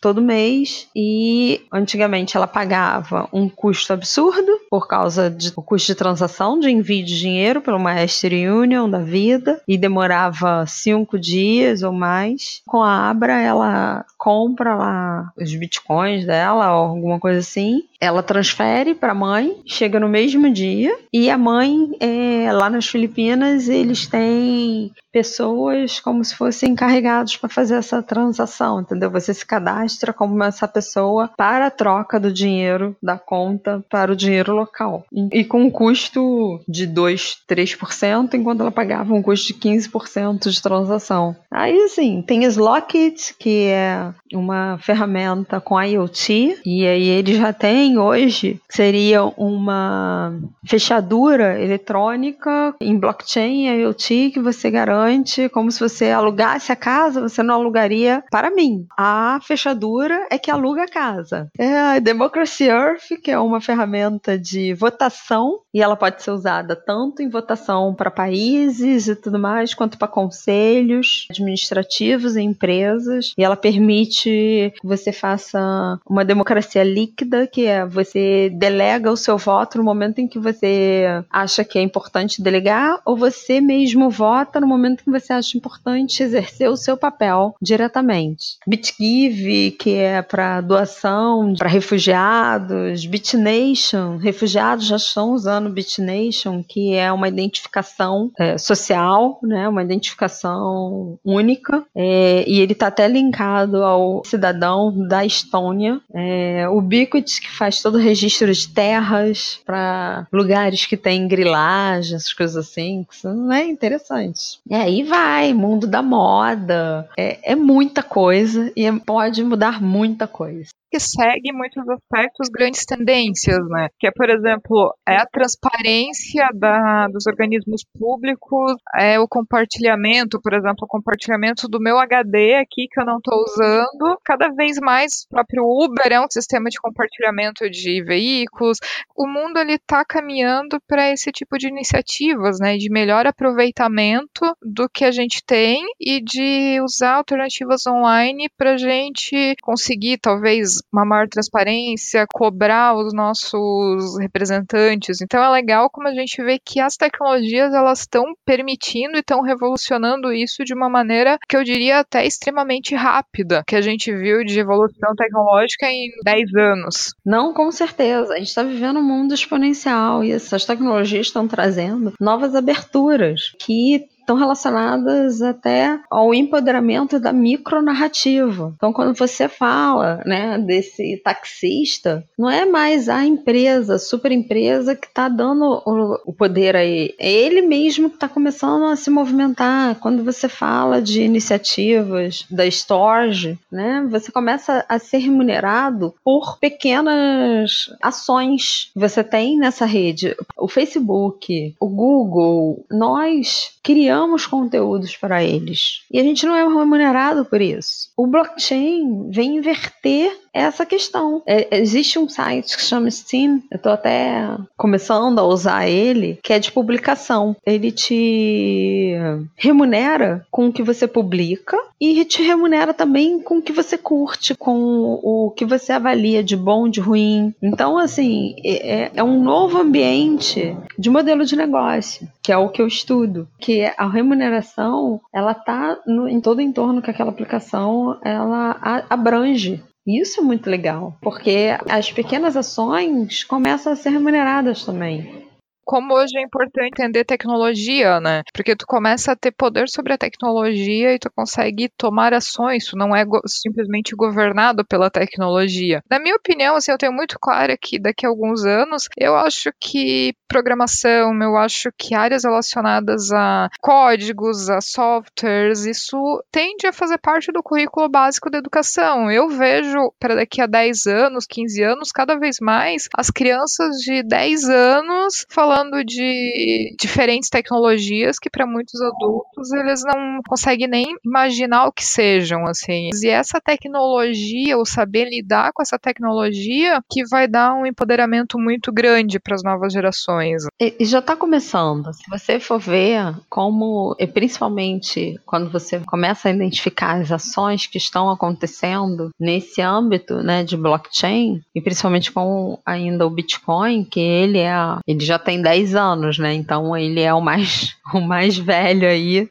todo 0.00 0.22
mês 0.22 0.88
e 0.94 1.62
antigamente 1.72 2.36
ela 2.36 2.46
pagava 2.46 3.28
um 3.32 3.48
custo 3.48 3.92
absurdo 3.92 4.60
por 4.70 4.86
causa 4.86 5.30
do 5.30 5.62
custo 5.62 5.88
de 5.88 5.94
transação 5.94 6.58
de 6.58 6.70
envio 6.70 7.04
de 7.04 7.18
dinheiro 7.18 7.60
pelo 7.60 7.78
Master 7.78 8.32
Union 8.52 8.88
da 8.88 8.98
vida 8.98 9.60
e 9.66 9.78
demorava 9.78 10.64
cinco 10.66 11.18
dias 11.18 11.82
ou 11.82 11.92
mais. 11.92 12.62
Com 12.66 12.82
a 12.82 13.08
Abra 13.08 13.40
ela 13.40 14.04
compra 14.18 14.74
lá 14.74 15.32
os 15.36 15.54
bitcoins 15.54 16.26
dela 16.26 16.74
ou 16.76 16.88
alguma 16.88 17.20
coisa 17.20 17.38
assim 17.38 17.82
ela 18.04 18.22
transfere 18.22 18.94
para 18.94 19.12
a 19.12 19.14
mãe, 19.14 19.62
chega 19.64 19.98
no 19.98 20.08
mesmo 20.08 20.52
dia, 20.52 20.94
e 21.12 21.30
a 21.30 21.38
mãe, 21.38 21.90
é, 21.98 22.52
lá 22.52 22.68
nas 22.68 22.86
Filipinas, 22.86 23.68
eles 23.68 24.06
têm 24.06 24.92
pessoas 25.10 26.00
como 26.00 26.22
se 26.24 26.34
fossem 26.36 26.72
encarregados 26.72 27.36
para 27.36 27.48
fazer 27.48 27.76
essa 27.76 28.02
transação, 28.02 28.80
entendeu? 28.94 29.10
Você 29.10 29.34
se 29.34 29.44
cadastra 29.44 30.12
como 30.12 30.42
essa 30.42 30.66
pessoa 30.66 31.30
para 31.36 31.66
a 31.66 31.70
troca 31.70 32.18
do 32.18 32.32
dinheiro 32.32 32.96
da 33.02 33.18
conta 33.18 33.84
para 33.90 34.12
o 34.12 34.16
dinheiro 34.16 34.54
local. 34.54 35.04
E, 35.12 35.40
e 35.40 35.44
com 35.44 35.62
um 35.62 35.70
custo 35.70 36.60
de 36.68 36.86
2, 36.86 37.38
3%, 37.48 38.34
enquanto 38.34 38.60
ela 38.60 38.70
pagava 38.70 39.12
um 39.12 39.22
custo 39.22 39.48
de 39.48 39.54
15% 39.54 40.48
de 40.48 40.62
transação. 40.62 41.36
Aí, 41.50 41.76
assim, 41.84 42.22
tem 42.22 42.44
Slockit, 42.44 43.34
que 43.38 43.66
é 43.66 44.12
uma 44.32 44.78
ferramenta 44.78 45.60
com 45.60 45.80
IoT, 45.80 46.60
e 46.64 46.86
aí 46.86 47.08
ele 47.08 47.34
já 47.34 47.52
tem 47.52 47.98
hoje, 47.98 48.60
seria 48.68 49.24
uma 49.24 50.34
fechadura 50.66 51.60
eletrônica 51.60 52.74
em 52.80 52.98
blockchain 52.98 53.68
IoT 53.80 54.30
que 54.32 54.40
você 54.40 54.70
garante 54.70 55.48
como 55.48 55.70
se 55.70 55.80
você 55.80 56.10
alugasse 56.10 56.72
a 56.72 56.76
casa, 56.76 57.20
você 57.20 57.42
não 57.42 57.54
alugaria 57.54 58.22
para 58.30 58.50
mim. 58.50 58.83
A 58.96 59.38
fechadura 59.42 60.26
é 60.30 60.38
que 60.38 60.50
aluga 60.50 60.84
a 60.84 60.88
casa. 60.88 61.50
É 61.58 61.78
a 61.78 61.98
Democracy 61.98 62.64
Earth, 62.64 63.20
que 63.22 63.30
é 63.30 63.38
uma 63.38 63.60
ferramenta 63.60 64.38
de 64.38 64.74
votação 64.74 65.60
e 65.72 65.82
ela 65.82 65.96
pode 65.96 66.22
ser 66.22 66.30
usada 66.30 66.76
tanto 66.76 67.20
em 67.20 67.28
votação 67.28 67.94
para 67.94 68.10
países 68.10 69.08
e 69.08 69.16
tudo 69.16 69.38
mais, 69.38 69.74
quanto 69.74 69.98
para 69.98 70.06
conselhos 70.06 71.26
administrativos 71.30 72.36
e 72.36 72.42
empresas. 72.42 73.32
E 73.36 73.42
ela 73.42 73.56
permite 73.56 74.72
que 74.80 74.86
você 74.86 75.12
faça 75.12 75.98
uma 76.08 76.24
democracia 76.24 76.84
líquida, 76.84 77.46
que 77.46 77.66
é 77.66 77.84
você 77.84 78.50
delega 78.50 79.10
o 79.10 79.16
seu 79.16 79.36
voto 79.36 79.78
no 79.78 79.84
momento 79.84 80.20
em 80.20 80.28
que 80.28 80.38
você 80.38 81.04
acha 81.30 81.64
que 81.64 81.78
é 81.78 81.82
importante 81.82 82.42
delegar, 82.42 83.00
ou 83.04 83.16
você 83.16 83.60
mesmo 83.60 84.10
vota 84.10 84.60
no 84.60 84.66
momento 84.66 85.02
que 85.02 85.10
você 85.10 85.32
acha 85.32 85.56
importante 85.56 86.22
exercer 86.22 86.68
o 86.68 86.76
seu 86.76 86.96
papel 86.96 87.54
diretamente. 87.60 88.58
BitGive, 88.74 89.70
que 89.72 89.94
é 89.94 90.20
para 90.20 90.60
doação 90.60 91.54
para 91.56 91.68
refugiados, 91.68 93.06
BitNation, 93.06 94.16
refugiados 94.16 94.86
já 94.86 94.96
estão 94.96 95.32
usando 95.32 95.70
BitNation, 95.70 96.62
que 96.62 96.94
é 96.94 97.12
uma 97.12 97.28
identificação 97.28 98.30
é, 98.38 98.58
social, 98.58 99.38
né, 99.42 99.68
uma 99.68 99.82
identificação 99.82 101.18
única, 101.24 101.84
é, 101.94 102.44
e 102.46 102.60
ele 102.60 102.72
está 102.72 102.88
até 102.88 103.06
linkado 103.06 103.82
ao 103.82 104.22
cidadão 104.24 104.92
da 105.06 105.24
Estônia. 105.24 106.00
É, 106.12 106.68
o 106.68 106.80
Biquit, 106.80 107.40
que 107.40 107.50
faz 107.50 107.80
todo 107.80 107.96
o 107.96 108.00
registro 108.00 108.52
de 108.52 108.68
terras 108.68 109.60
para 109.64 110.26
lugares 110.32 110.86
que 110.86 110.96
tem 110.96 111.28
grilagem, 111.28 112.16
essas 112.16 112.32
coisas 112.32 112.56
assim. 112.56 113.06
Isso 113.10 113.32
não 113.32 113.52
é 113.52 113.64
interessante. 113.64 114.58
E 114.68 114.74
aí 114.74 115.02
vai, 115.02 115.52
mundo 115.52 115.86
da 115.86 116.02
moda. 116.02 117.08
É, 117.16 117.52
é 117.52 117.54
muita 117.54 118.02
coisa 118.02 118.63
e 118.76 119.00
pode 119.00 119.42
mudar 119.42 119.82
muita 119.82 120.26
coisa 120.26 120.68
que 120.94 121.00
segue 121.00 121.52
muitos 121.52 121.82
aspectos 121.88 122.48
grandes 122.48 122.84
tendências, 122.84 123.58
né? 123.68 123.88
Que 123.98 124.06
é, 124.06 124.12
por 124.12 124.30
exemplo, 124.30 124.94
é 125.08 125.16
a 125.16 125.26
transparência 125.26 126.48
da, 126.54 127.08
dos 127.08 127.26
organismos 127.26 127.82
públicos, 127.98 128.76
é 128.96 129.18
o 129.18 129.26
compartilhamento, 129.26 130.40
por 130.40 130.52
exemplo, 130.52 130.84
o 130.84 130.86
compartilhamento 130.86 131.66
do 131.66 131.80
meu 131.80 131.98
HD 131.98 132.54
aqui 132.54 132.86
que 132.88 133.00
eu 133.00 133.04
não 133.04 133.16
estou 133.16 133.42
usando. 133.42 134.16
Cada 134.24 134.50
vez 134.50 134.78
mais, 134.78 135.24
o 135.24 135.30
próprio 135.30 135.64
Uber 135.64 136.12
é 136.12 136.20
um 136.20 136.30
sistema 136.30 136.70
de 136.70 136.78
compartilhamento 136.78 137.68
de 137.68 138.00
veículos. 138.04 138.78
O 139.16 139.26
mundo 139.26 139.58
ele 139.58 139.74
está 139.74 140.04
caminhando 140.04 140.78
para 140.86 141.10
esse 141.10 141.32
tipo 141.32 141.58
de 141.58 141.66
iniciativas, 141.66 142.60
né? 142.60 142.76
De 142.76 142.88
melhor 142.88 143.26
aproveitamento 143.26 144.56
do 144.62 144.88
que 144.88 145.04
a 145.04 145.10
gente 145.10 145.42
tem 145.44 145.82
e 145.98 146.22
de 146.22 146.80
usar 146.82 147.14
alternativas 147.14 147.84
online 147.84 148.48
para 148.56 148.74
a 148.74 148.78
gente 148.78 149.56
conseguir, 149.60 150.18
talvez, 150.18 150.83
uma 150.92 151.04
maior 151.04 151.28
transparência, 151.28 152.24
cobrar 152.32 152.96
os 152.96 153.12
nossos 153.12 154.18
representantes. 154.18 155.20
Então 155.20 155.42
é 155.42 155.48
legal 155.48 155.90
como 155.90 156.08
a 156.08 156.14
gente 156.14 156.42
vê 156.42 156.58
que 156.58 156.80
as 156.80 156.96
tecnologias 156.96 157.74
elas 157.74 158.00
estão 158.00 158.24
permitindo 158.44 159.16
e 159.16 159.20
estão 159.20 159.42
revolucionando 159.42 160.32
isso 160.32 160.64
de 160.64 160.72
uma 160.74 160.88
maneira 160.88 161.38
que 161.48 161.56
eu 161.56 161.64
diria 161.64 161.98
até 161.98 162.24
extremamente 162.24 162.94
rápida, 162.94 163.62
que 163.66 163.76
a 163.76 163.80
gente 163.80 164.14
viu 164.14 164.44
de 164.44 164.58
evolução 164.58 165.14
tecnológica 165.16 165.86
em 165.86 166.10
10 166.24 166.54
anos. 166.54 167.14
Não, 167.24 167.52
com 167.52 167.70
certeza. 167.72 168.34
A 168.34 168.38
gente 168.38 168.48
está 168.48 168.62
vivendo 168.62 169.00
um 169.00 169.04
mundo 169.04 169.34
exponencial 169.34 170.22
e 170.22 170.32
essas 170.32 170.64
tecnologias 170.64 171.26
estão 171.26 171.48
trazendo 171.48 172.12
novas 172.20 172.54
aberturas 172.54 173.52
que 173.58 174.06
estão 174.24 174.36
relacionadas 174.36 175.42
até 175.42 176.00
ao 176.10 176.34
empoderamento 176.34 177.20
da 177.20 177.32
micronarrativa. 177.32 178.72
Então, 178.74 178.92
quando 178.92 179.16
você 179.16 179.48
fala 179.48 180.22
né, 180.24 180.58
desse 180.58 181.20
taxista, 181.22 182.24
não 182.38 182.50
é 182.50 182.64
mais 182.64 183.08
a 183.08 183.24
empresa, 183.24 183.96
a 183.96 183.98
super 183.98 184.32
empresa 184.32 184.96
que 184.96 185.06
está 185.06 185.28
dando 185.28 185.82
o, 186.24 186.32
poder 186.32 186.74
aí. 186.74 187.14
É 187.18 187.30
ele 187.30 187.62
mesmo 187.62 188.08
que 188.08 188.16
está 188.16 188.28
começando 188.28 188.86
a 188.86 188.96
se 188.96 189.10
movimentar. 189.10 189.96
Quando 189.96 190.24
você 190.24 190.48
fala 190.48 191.00
de 191.00 191.22
iniciativas 191.22 192.46
da 192.50 192.66
Storage, 192.66 193.58
né, 193.70 194.06
você 194.10 194.32
começa 194.32 194.84
a 194.88 194.98
ser 194.98 195.18
remunerado 195.18 196.14
por 196.24 196.58
pequenas 196.58 197.94
ações 198.02 198.90
que 198.92 198.98
você 198.98 199.22
tem 199.22 199.58
nessa 199.58 199.84
rede. 199.84 200.34
O 200.56 200.68
Facebook, 200.68 201.74
o 201.78 201.88
Google, 201.88 202.84
nós 202.90 203.74
criamos 203.82 204.13
conteúdos 204.46 205.16
para 205.16 205.42
eles. 205.42 206.04
E 206.10 206.18
a 206.18 206.22
gente 206.22 206.46
não 206.46 206.54
é 206.54 206.62
remunerado 206.62 207.44
por 207.44 207.60
isso. 207.60 208.10
O 208.16 208.26
blockchain 208.26 209.30
vem 209.30 209.56
inverter 209.56 210.43
essa 210.54 210.86
questão. 210.86 211.42
É, 211.46 211.76
existe 211.78 212.18
um 212.18 212.28
site 212.28 212.76
que 212.76 212.82
chama 212.82 213.10
Steam, 213.10 213.60
eu 213.70 213.76
estou 213.76 213.92
até 213.92 214.48
começando 214.76 215.38
a 215.38 215.44
usar 215.44 215.88
ele, 215.88 216.38
que 216.42 216.52
é 216.52 216.58
de 216.58 216.70
publicação. 216.70 217.56
Ele 217.66 217.90
te 217.90 219.14
remunera 219.56 220.46
com 220.50 220.68
o 220.68 220.72
que 220.72 220.82
você 220.82 221.06
publica 221.08 221.76
e 222.00 222.24
te 222.24 222.42
remunera 222.42 222.94
também 222.94 223.40
com 223.40 223.58
o 223.58 223.62
que 223.62 223.72
você 223.72 223.98
curte, 223.98 224.54
com 224.54 225.18
o 225.22 225.50
que 225.50 225.64
você 225.64 225.92
avalia 225.92 226.42
de 226.42 226.56
bom, 226.56 226.88
de 226.88 227.00
ruim. 227.00 227.54
Então, 227.62 227.98
assim, 227.98 228.54
é, 228.64 229.10
é 229.14 229.24
um 229.24 229.42
novo 229.42 229.78
ambiente 229.78 230.76
de 230.98 231.10
modelo 231.10 231.44
de 231.44 231.56
negócio, 231.56 232.28
que 232.42 232.52
é 232.52 232.56
o 232.56 232.68
que 232.68 232.80
eu 232.80 232.86
estudo, 232.86 233.48
que 233.58 233.90
a 233.96 234.06
remuneração 234.06 235.20
ela 235.32 235.52
está 235.52 235.98
em 236.28 236.40
todo 236.40 236.58
o 236.58 236.62
entorno 236.62 237.02
que 237.02 237.10
aquela 237.10 237.30
aplicação 237.30 238.18
ela 238.22 239.04
abrange. 239.08 239.82
Isso 240.06 240.40
é 240.40 240.44
muito 240.44 240.68
legal, 240.68 241.16
porque 241.22 241.76
as 241.88 242.12
pequenas 242.12 242.56
ações 242.56 243.42
começam 243.42 243.92
a 243.92 243.96
ser 243.96 244.10
remuneradas 244.10 244.84
também. 244.84 245.48
Como 245.84 246.14
hoje 246.14 246.38
é 246.38 246.42
importante 246.42 247.02
entender 247.04 247.24
tecnologia, 247.24 248.20
né? 248.20 248.42
Porque 248.52 248.74
tu 248.74 248.86
começa 248.86 249.32
a 249.32 249.36
ter 249.36 249.52
poder 249.52 249.88
sobre 249.88 250.12
a 250.12 250.18
tecnologia 250.18 251.14
e 251.14 251.18
tu 251.18 251.30
consegue 251.34 251.88
tomar 251.96 252.32
ações, 252.32 252.86
tu 252.86 252.96
não 252.96 253.14
é 253.14 253.24
go 253.24 253.40
simplesmente 253.46 254.14
governado 254.16 254.84
pela 254.84 255.10
tecnologia. 255.10 256.02
Na 256.10 256.18
minha 256.18 256.34
opinião, 256.34 256.76
assim, 256.76 256.90
eu 256.90 256.98
tenho 256.98 257.12
muito 257.12 257.38
claro 257.40 257.74
que 257.80 257.98
daqui 257.98 258.26
a 258.26 258.28
alguns 258.28 258.64
anos, 258.64 259.08
eu 259.16 259.36
acho 259.36 259.70
que 259.78 260.34
programação, 260.48 261.36
eu 261.42 261.56
acho 261.56 261.90
que 261.96 262.14
áreas 262.14 262.44
relacionadas 262.44 263.32
a 263.32 263.68
códigos, 263.80 264.70
a 264.70 264.80
softwares, 264.80 265.84
isso 265.84 266.16
tende 266.50 266.86
a 266.86 266.92
fazer 266.92 267.18
parte 267.18 267.52
do 267.52 267.62
currículo 267.62 268.08
básico 268.08 268.48
da 268.50 268.58
educação. 268.58 269.30
Eu 269.30 269.48
vejo 269.48 270.12
para 270.18 270.36
daqui 270.36 270.60
a 270.60 270.66
10 270.66 271.06
anos, 271.06 271.46
15 271.46 271.82
anos, 271.82 272.12
cada 272.12 272.38
vez 272.38 272.58
mais 272.60 273.08
as 273.16 273.30
crianças 273.30 273.96
de 273.96 274.22
10 274.22 274.68
anos 274.68 275.44
falando 275.48 275.73
de 276.04 276.94
diferentes 276.98 277.48
tecnologias 277.48 278.38
que 278.38 278.50
para 278.50 278.66
muitos 278.66 279.00
adultos 279.00 279.72
eles 279.72 280.02
não 280.04 280.40
conseguem 280.46 280.88
nem 280.88 281.06
imaginar 281.24 281.86
o 281.86 281.92
que 281.92 282.04
sejam, 282.04 282.66
assim. 282.66 283.10
E 283.22 283.28
essa 283.28 283.60
tecnologia, 283.60 284.78
o 284.78 284.84
saber 284.84 285.28
lidar 285.28 285.72
com 285.72 285.82
essa 285.82 285.98
tecnologia, 285.98 287.00
que 287.10 287.26
vai 287.28 287.48
dar 287.48 287.74
um 287.74 287.86
empoderamento 287.86 288.58
muito 288.58 288.92
grande 288.92 289.38
para 289.40 289.54
as 289.54 289.62
novas 289.62 289.92
gerações. 289.92 290.64
E 290.80 291.04
já 291.04 291.18
está 291.18 291.36
começando. 291.36 292.12
Se 292.12 292.28
você 292.28 292.60
for 292.60 292.78
ver 292.78 293.34
como, 293.48 294.14
e 294.18 294.26
principalmente 294.26 295.38
quando 295.46 295.70
você 295.70 296.00
começa 296.00 296.48
a 296.48 296.52
identificar 296.52 297.20
as 297.20 297.32
ações 297.32 297.86
que 297.86 297.98
estão 297.98 298.30
acontecendo 298.30 299.30
nesse 299.38 299.80
âmbito, 299.80 300.36
né, 300.42 300.62
de 300.62 300.76
blockchain, 300.76 301.62
e 301.74 301.80
principalmente 301.80 302.30
com 302.32 302.78
ainda 302.84 303.26
o 303.26 303.30
Bitcoin, 303.30 304.04
que 304.04 304.20
ele 304.20 304.58
é, 304.58 304.74
ele 305.06 305.24
já 305.24 305.38
tem 305.38 305.62
10 305.64 305.94
anos, 305.94 306.38
né? 306.38 306.52
Então 306.52 306.94
ele 306.96 307.20
é 307.20 307.32
o 307.32 307.40
mais 307.40 307.96
o 308.12 308.20
mais 308.20 308.56
velho 308.56 309.08
aí. 309.08 309.48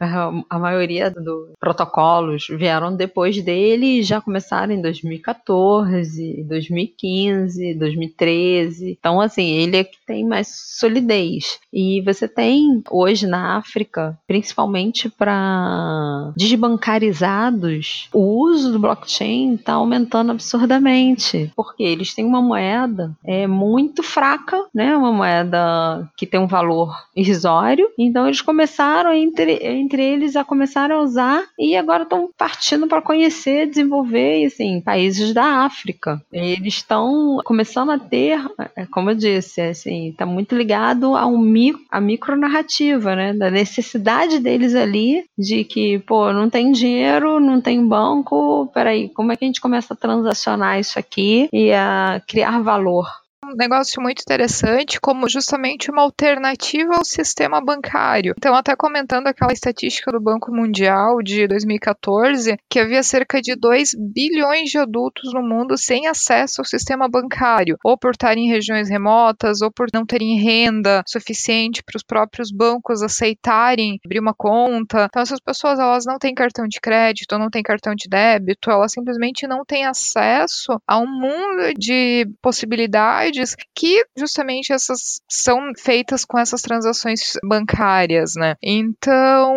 A 0.50 0.60
maioria 0.60 1.10
dos 1.10 1.50
protocolos 1.60 2.48
vieram 2.50 2.96
depois 2.96 3.42
dele 3.42 4.00
e 4.00 4.04
já 4.04 4.22
começaram 4.22 4.74
em 4.74 4.82
2014, 4.82 6.44
2015, 6.48 7.74
2013. 7.74 8.92
Então 8.98 9.20
assim, 9.20 9.50
ele 9.50 9.78
é 9.78 9.84
que 9.84 9.98
tem 10.06 10.26
mais 10.26 10.48
solidez. 10.80 11.60
E 11.72 12.02
você 12.02 12.28
tem 12.28 12.84
hoje 12.92 13.26
na 13.26 13.58
África, 13.58 14.18
principalmente 14.28 15.10
para 15.10 16.32
desbancarizados, 16.38 18.08
o 18.14 18.44
uso 18.46 18.72
do 18.72 18.80
blockchain 18.80 19.56
está 19.56 19.74
aumentando 19.74 20.32
absurdamente, 20.32 21.52
porque 21.56 21.82
eles 21.82 22.14
têm 22.14 22.26
uma 22.26 22.42
moeda 22.42 23.12
é 23.24 23.48
muito 23.48 24.04
fraca, 24.04 24.64
né? 24.74 24.96
Uma 24.96 25.12
moeda 25.12 26.03
que 26.16 26.26
tem 26.26 26.40
um 26.40 26.48
valor 26.48 26.94
irrisório. 27.16 27.90
Então 27.98 28.26
eles 28.26 28.42
começaram 28.42 29.14
entre, 29.14 29.60
entre 29.62 30.04
eles 30.04 30.36
a 30.36 30.44
começar 30.44 30.92
a 30.92 31.00
usar 31.00 31.44
e 31.58 31.76
agora 31.76 32.04
estão 32.04 32.30
partindo 32.38 32.88
para 32.88 33.02
conhecer, 33.02 33.68
desenvolver, 33.68 34.46
assim, 34.46 34.82
países 34.82 35.34
da 35.34 35.66
África. 35.66 36.22
Eles 36.32 36.76
estão 36.76 37.40
começando 37.44 37.92
a 37.92 38.00
ter, 38.00 38.40
é, 38.76 38.86
como 38.86 39.12
eu 39.12 39.16
disse, 39.16 39.62
assim, 39.62 40.10
está 40.10 40.26
muito 40.26 40.56
ligado 40.56 41.16
a 41.16 41.26
um 41.26 41.38
micro, 41.38 41.82
a 41.92 42.00
micronarrativa, 42.00 43.16
né? 43.16 43.34
Da 43.34 43.50
necessidade 43.50 44.40
deles 44.40 44.76
ali 44.76 45.26
de 45.38 45.64
que, 45.64 46.00
pô, 46.00 46.32
não 46.34 46.50
tem 46.50 46.72
dinheiro, 46.72 47.40
não 47.40 47.62
tem 47.62 47.86
banco, 47.86 48.70
peraí, 48.74 49.10
como 49.10 49.32
é 49.32 49.36
que 49.36 49.46
a 49.46 49.48
gente 49.48 49.62
começa 49.62 49.94
a 49.94 49.98
transacionar 49.98 50.80
isso 50.80 50.98
aqui 50.98 51.50
e 51.52 51.72
a 51.72 52.22
criar 52.28 52.60
valor? 52.62 53.06
Um 53.44 53.56
negócio 53.56 54.02
muito 54.02 54.22
interessante 54.22 55.00
como 55.00 55.30
justamente 55.30 55.92
uma 55.92 56.02
alternativa 56.02 56.96
ao 56.96 57.06
sistema 57.06 57.62
bancário. 57.64 58.34
Então, 58.38 58.56
até 58.56 58.76
comentando 58.76 59.28
aquela 59.28 59.54
estatística 59.54 60.12
do 60.12 60.22
Banco 60.22 60.52
Mundial 60.52 61.22
de 61.22 61.48
2014, 61.48 62.58
que 62.70 62.80
havia 62.80 63.04
cerca 63.04 63.42
de 63.42 63.56
2 63.56 63.92
bilhões 64.14 64.70
de 64.70 64.78
adultos 64.78 65.34
no 65.34 65.42
mundo 65.42 65.78
sem 65.78 66.08
acesso 66.08 66.62
ao 66.62 66.66
sistema 66.66 67.08
bancário, 67.10 67.78
ou 67.84 67.98
por 67.98 68.12
estarem 68.12 68.46
em 68.46 68.50
regiões 68.50 68.90
remotas, 68.90 69.62
ou 69.62 69.72
por 69.72 69.88
não 69.94 70.06
terem 70.06 70.40
renda 70.40 71.04
suficiente 71.08 71.84
para 71.84 71.98
os 71.98 72.04
próprios 72.04 72.52
bancos 72.52 73.02
aceitarem 73.02 74.00
abrir 74.06 74.20
uma 74.20 74.34
conta. 74.34 75.08
Então, 75.10 75.22
essas 75.22 75.40
pessoas 75.40 75.80
elas 75.80 76.06
não 76.06 76.18
têm 76.18 76.34
cartão 76.34 76.68
de 76.68 76.80
crédito, 76.80 77.38
não 77.38 77.50
têm 77.50 77.64
cartão 77.64 77.94
de 77.96 78.08
débito, 78.10 78.70
elas 78.70 78.92
simplesmente 78.92 79.48
não 79.48 79.66
têm 79.66 79.86
acesso 79.86 80.80
a 80.88 81.00
um 81.00 81.08
mundo 81.08 81.74
de 81.78 82.28
possibilidades 82.42 83.33
que 83.76 84.06
justamente 84.18 84.72
essas 84.72 85.22
são 85.30 85.72
feitas 85.78 86.26
com 86.26 86.40
essas 86.40 86.62
transações 86.62 87.34
bancárias, 87.44 88.34
né? 88.36 88.56
Então, 88.62 89.54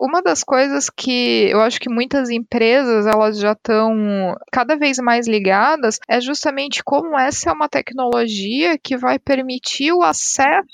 uma 0.00 0.22
das 0.22 0.42
coisas 0.42 0.90
que 0.90 1.48
eu 1.50 1.60
acho 1.60 1.80
que 1.80 1.88
muitas 1.88 2.30
empresas 2.30 3.06
elas 3.06 3.38
já 3.38 3.52
estão 3.52 4.34
cada 4.52 4.76
vez 4.76 4.98
mais 4.98 5.26
ligadas 5.26 5.98
é 6.08 6.20
justamente 6.20 6.82
como 6.84 7.18
essa 7.18 7.50
é 7.50 7.52
uma 7.52 7.68
tecnologia 7.68 8.78
que 8.78 8.96
vai 8.96 9.18
permitir 9.18 9.92
o 9.92 10.02
acesso 10.02 10.66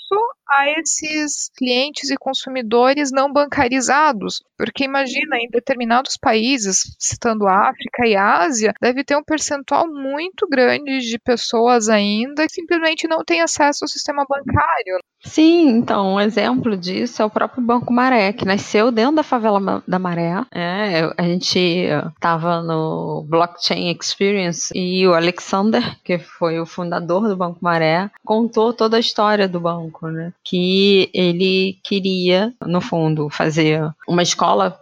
a 0.49 0.69
esses 0.79 1.49
clientes 1.57 2.09
e 2.09 2.17
consumidores 2.17 3.11
não 3.11 3.31
bancarizados. 3.31 4.41
Porque 4.57 4.83
imagina, 4.83 5.37
em 5.37 5.49
determinados 5.49 6.17
países, 6.17 6.95
citando 6.99 7.47
África 7.47 8.07
e 8.07 8.15
Ásia, 8.15 8.73
deve 8.81 9.03
ter 9.03 9.15
um 9.15 9.23
percentual 9.23 9.87
muito 9.87 10.47
grande 10.47 10.99
de 10.99 11.19
pessoas 11.19 11.89
ainda 11.89 12.45
que 12.45 12.53
simplesmente 12.53 13.07
não 13.07 13.23
têm 13.23 13.41
acesso 13.41 13.83
ao 13.83 13.89
sistema 13.89 14.25
bancário. 14.27 14.99
Sim, 15.23 15.69
então, 15.69 16.15
um 16.15 16.19
exemplo 16.19 16.75
disso 16.75 17.21
é 17.21 17.25
o 17.25 17.29
próprio 17.29 17.63
Banco 17.63 17.93
Maré, 17.93 18.33
que 18.33 18.45
nasceu 18.45 18.91
dentro 18.91 19.15
da 19.15 19.23
favela 19.23 19.81
da 19.87 19.97
Maré. 19.97 20.43
É, 20.51 21.11
a 21.17 21.23
gente 21.23 21.59
estava 21.59 22.61
no 22.61 23.25
Blockchain 23.27 23.95
Experience 23.97 24.71
e 24.75 25.07
o 25.07 25.13
Alexander, 25.13 25.97
que 26.03 26.19
foi 26.19 26.59
o 26.59 26.65
fundador 26.65 27.27
do 27.27 27.37
Banco 27.37 27.59
Maré, 27.61 28.11
contou 28.25 28.73
toda 28.73 28.97
a 28.97 28.99
história 28.99 29.47
do 29.47 29.61
banco, 29.61 30.07
né? 30.07 30.33
Que 30.43 31.09
ele 31.13 31.77
queria, 31.83 32.53
no 32.61 32.81
fundo, 32.81 33.29
fazer 33.29 33.81
uma 34.07 34.21
escola 34.21 34.77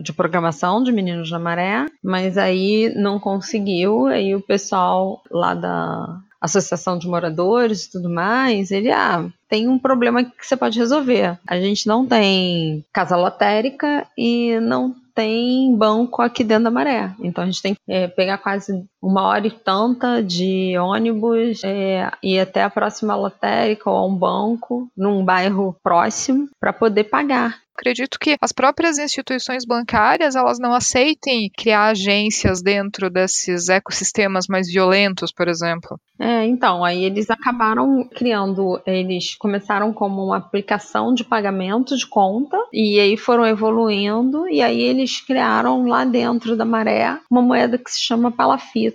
de 0.00 0.12
programação 0.12 0.82
de 0.82 0.90
meninos 0.90 1.30
da 1.30 1.38
Maré, 1.38 1.86
mas 2.02 2.38
aí 2.38 2.92
não 2.96 3.18
conseguiu, 3.18 4.06
aí 4.06 4.34
o 4.34 4.40
pessoal 4.40 5.22
lá 5.30 5.54
da 5.54 6.18
associação 6.42 6.98
de 6.98 7.06
moradores 7.06 7.84
e 7.84 7.92
tudo 7.92 8.10
mais, 8.10 8.72
ele, 8.72 8.90
ah, 8.90 9.24
tem 9.48 9.68
um 9.68 9.78
problema 9.78 10.24
que 10.24 10.44
você 10.44 10.56
pode 10.56 10.78
resolver. 10.78 11.38
A 11.46 11.60
gente 11.60 11.86
não 11.86 12.04
tem 12.04 12.84
casa 12.92 13.16
lotérica 13.16 14.06
e 14.18 14.58
não 14.60 14.94
tem 15.14 15.74
banco 15.76 16.20
aqui 16.20 16.42
dentro 16.42 16.64
da 16.64 16.70
maré. 16.70 17.14
Então 17.20 17.44
a 17.44 17.46
gente 17.46 17.62
tem 17.62 17.74
que 17.74 17.80
é, 17.88 18.08
pegar 18.08 18.38
quase 18.38 18.84
uma 19.02 19.26
hora 19.26 19.46
e 19.46 19.50
tanta 19.50 20.22
de 20.22 20.78
ônibus 20.78 21.62
é, 21.64 22.08
ir 22.22 22.38
até 22.38 22.62
a 22.62 22.70
próxima 22.70 23.16
lotérica 23.16 23.90
ou 23.90 23.96
a 23.96 24.06
um 24.06 24.14
banco 24.14 24.88
num 24.96 25.24
bairro 25.24 25.76
próximo 25.82 26.48
para 26.60 26.72
poder 26.72 27.04
pagar. 27.04 27.60
Acredito 27.74 28.18
que 28.18 28.36
as 28.40 28.52
próprias 28.52 28.98
instituições 28.98 29.64
bancárias 29.64 30.36
elas 30.36 30.58
não 30.58 30.72
aceitem 30.72 31.50
criar 31.56 31.86
agências 31.86 32.62
dentro 32.62 33.10
desses 33.10 33.68
ecossistemas 33.68 34.46
mais 34.46 34.68
violentos, 34.68 35.32
por 35.32 35.48
exemplo. 35.48 35.98
É, 36.18 36.46
então, 36.46 36.84
aí 36.84 37.02
eles 37.02 37.28
acabaram 37.30 38.08
criando, 38.14 38.80
eles 38.86 39.34
começaram 39.34 39.92
como 39.92 40.24
uma 40.24 40.36
aplicação 40.36 41.12
de 41.12 41.24
pagamento 41.24 41.96
de 41.96 42.06
conta 42.06 42.56
e 42.72 43.00
aí 43.00 43.16
foram 43.16 43.44
evoluindo 43.44 44.48
e 44.48 44.62
aí 44.62 44.80
eles 44.80 45.20
criaram 45.20 45.84
lá 45.88 46.04
dentro 46.04 46.54
da 46.54 46.64
maré 46.64 47.18
uma 47.28 47.42
moeda 47.42 47.78
que 47.78 47.90
se 47.90 48.00
chama 48.00 48.30
palafita 48.30 48.91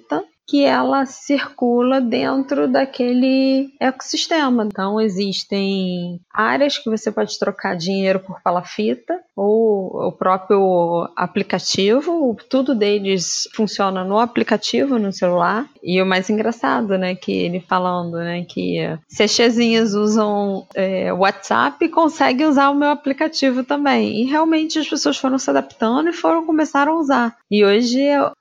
que 0.48 0.64
ela 0.64 1.06
circula 1.06 2.00
dentro 2.00 2.68
daquele 2.70 3.70
ecossistema. 3.80 4.66
Então 4.66 5.00
existem 5.02 6.22
áreas 6.34 6.78
que 6.78 6.90
você 6.90 7.12
pode 7.12 7.38
trocar 7.38 7.76
dinheiro 7.76 8.20
por 8.22 8.42
palafita 8.42 9.20
ou 9.38 10.08
o 10.08 10.12
próprio 10.12 11.08
aplicativo, 11.16 12.36
tudo 12.50 12.74
deles 12.74 13.48
funciona 13.54 14.04
no 14.04 14.18
aplicativo 14.18 14.98
no 14.98 15.14
celular. 15.14 15.70
E 15.84 16.02
o 16.02 16.06
mais 16.08 16.28
engraçado, 16.28 16.98
né, 16.98 17.14
que 17.14 17.32
ele 17.32 17.60
falando, 17.60 18.18
né, 18.18 18.44
que 18.46 18.78
se 19.08 19.22
as 19.22 19.32
chezinhas 19.32 19.94
usam 19.94 20.66
é, 20.74 21.14
WhatsApp, 21.14 21.88
consegue 21.90 22.46
usar 22.46 22.72
o 22.72 22.76
meu 22.76 22.90
aplicativo 22.90 23.64
também. 23.64 24.22
E 24.22 24.26
realmente 24.26 24.80
as 24.80 24.90
pessoas 24.90 25.18
foram 25.18 25.38
se 25.38 25.52
adaptando 25.52 26.10
e 26.10 26.14
foram 26.14 26.44
começar 26.44 26.88
a 26.88 26.96
usar. 26.96 27.38
E 27.52 27.64
hoje 27.64 28.00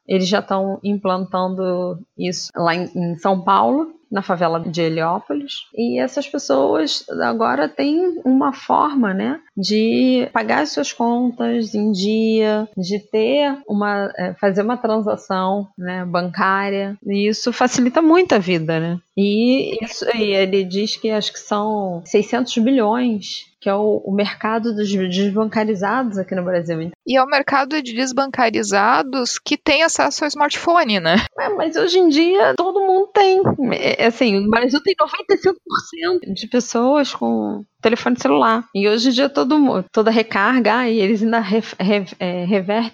eles 0.08 0.26
já 0.26 0.38
estão 0.38 0.80
implantando 0.82 1.98
isso 2.16 2.50
lá 2.56 2.74
em, 2.74 2.90
em 2.94 3.16
São 3.18 3.38
Paulo 3.42 3.92
na 4.10 4.22
favela 4.22 4.60
de 4.60 4.80
Heliópolis. 4.80 5.66
E 5.74 6.00
essas 6.00 6.28
pessoas 6.28 7.04
agora 7.22 7.68
têm 7.68 8.20
uma 8.24 8.52
forma, 8.52 9.12
né, 9.12 9.40
de 9.56 10.28
pagar 10.32 10.62
as 10.62 10.70
suas 10.70 10.92
contas 10.92 11.74
em 11.74 11.92
dia, 11.92 12.68
de 12.76 12.98
ter 12.98 13.56
uma, 13.68 14.12
é, 14.16 14.34
fazer 14.34 14.62
uma 14.62 14.76
transação, 14.76 15.68
né, 15.76 16.04
bancária. 16.04 16.96
E 17.06 17.28
isso 17.28 17.52
facilita 17.52 18.00
muito 18.00 18.34
a 18.34 18.38
vida, 18.38 18.78
né? 18.78 18.98
E, 19.16 19.82
isso, 19.82 20.04
e 20.14 20.34
ele 20.34 20.62
diz 20.64 20.96
que 20.96 21.10
acho 21.10 21.32
que 21.32 21.38
são 21.38 22.02
600 22.04 22.58
bilhões 22.58 23.46
que 23.66 23.70
é 23.70 23.74
o, 23.74 24.00
o, 24.04 24.12
mercado 24.12 24.72
dos 24.72 24.88
desbancarizados 24.88 26.18
aqui 26.18 26.36
no 26.36 26.44
Brasil. 26.44 26.92
E 27.04 27.16
é 27.16 27.20
o 27.20 27.26
mercado 27.26 27.82
de 27.82 27.94
desbancarizados 27.94 29.40
que 29.40 29.56
tem 29.56 29.82
acesso 29.82 30.22
ao 30.22 30.28
smartphone, 30.28 31.00
né? 31.00 31.16
É, 31.36 31.48
mas 31.48 31.74
hoje 31.74 31.98
em 31.98 32.08
dia 32.08 32.54
todo 32.56 32.86
mundo 32.86 33.08
tem. 33.12 33.42
É, 33.72 34.04
é 34.04 34.06
assim, 34.06 34.38
o 34.38 34.50
Brasil 34.50 34.80
tem 34.84 34.94
95% 34.94 36.32
de 36.32 36.46
pessoas 36.46 37.12
com 37.12 37.64
telefone 37.86 38.18
celular. 38.18 38.64
E 38.74 38.88
hoje 38.88 39.08
em 39.08 39.12
dia 39.12 39.28
todo, 39.28 39.84
toda 39.92 40.10
recarga, 40.10 40.88
e 40.88 40.98
eles 40.98 41.22
ainda 41.22 41.38
re, 41.38 41.62
re, 41.78 42.04
é, 42.18 42.44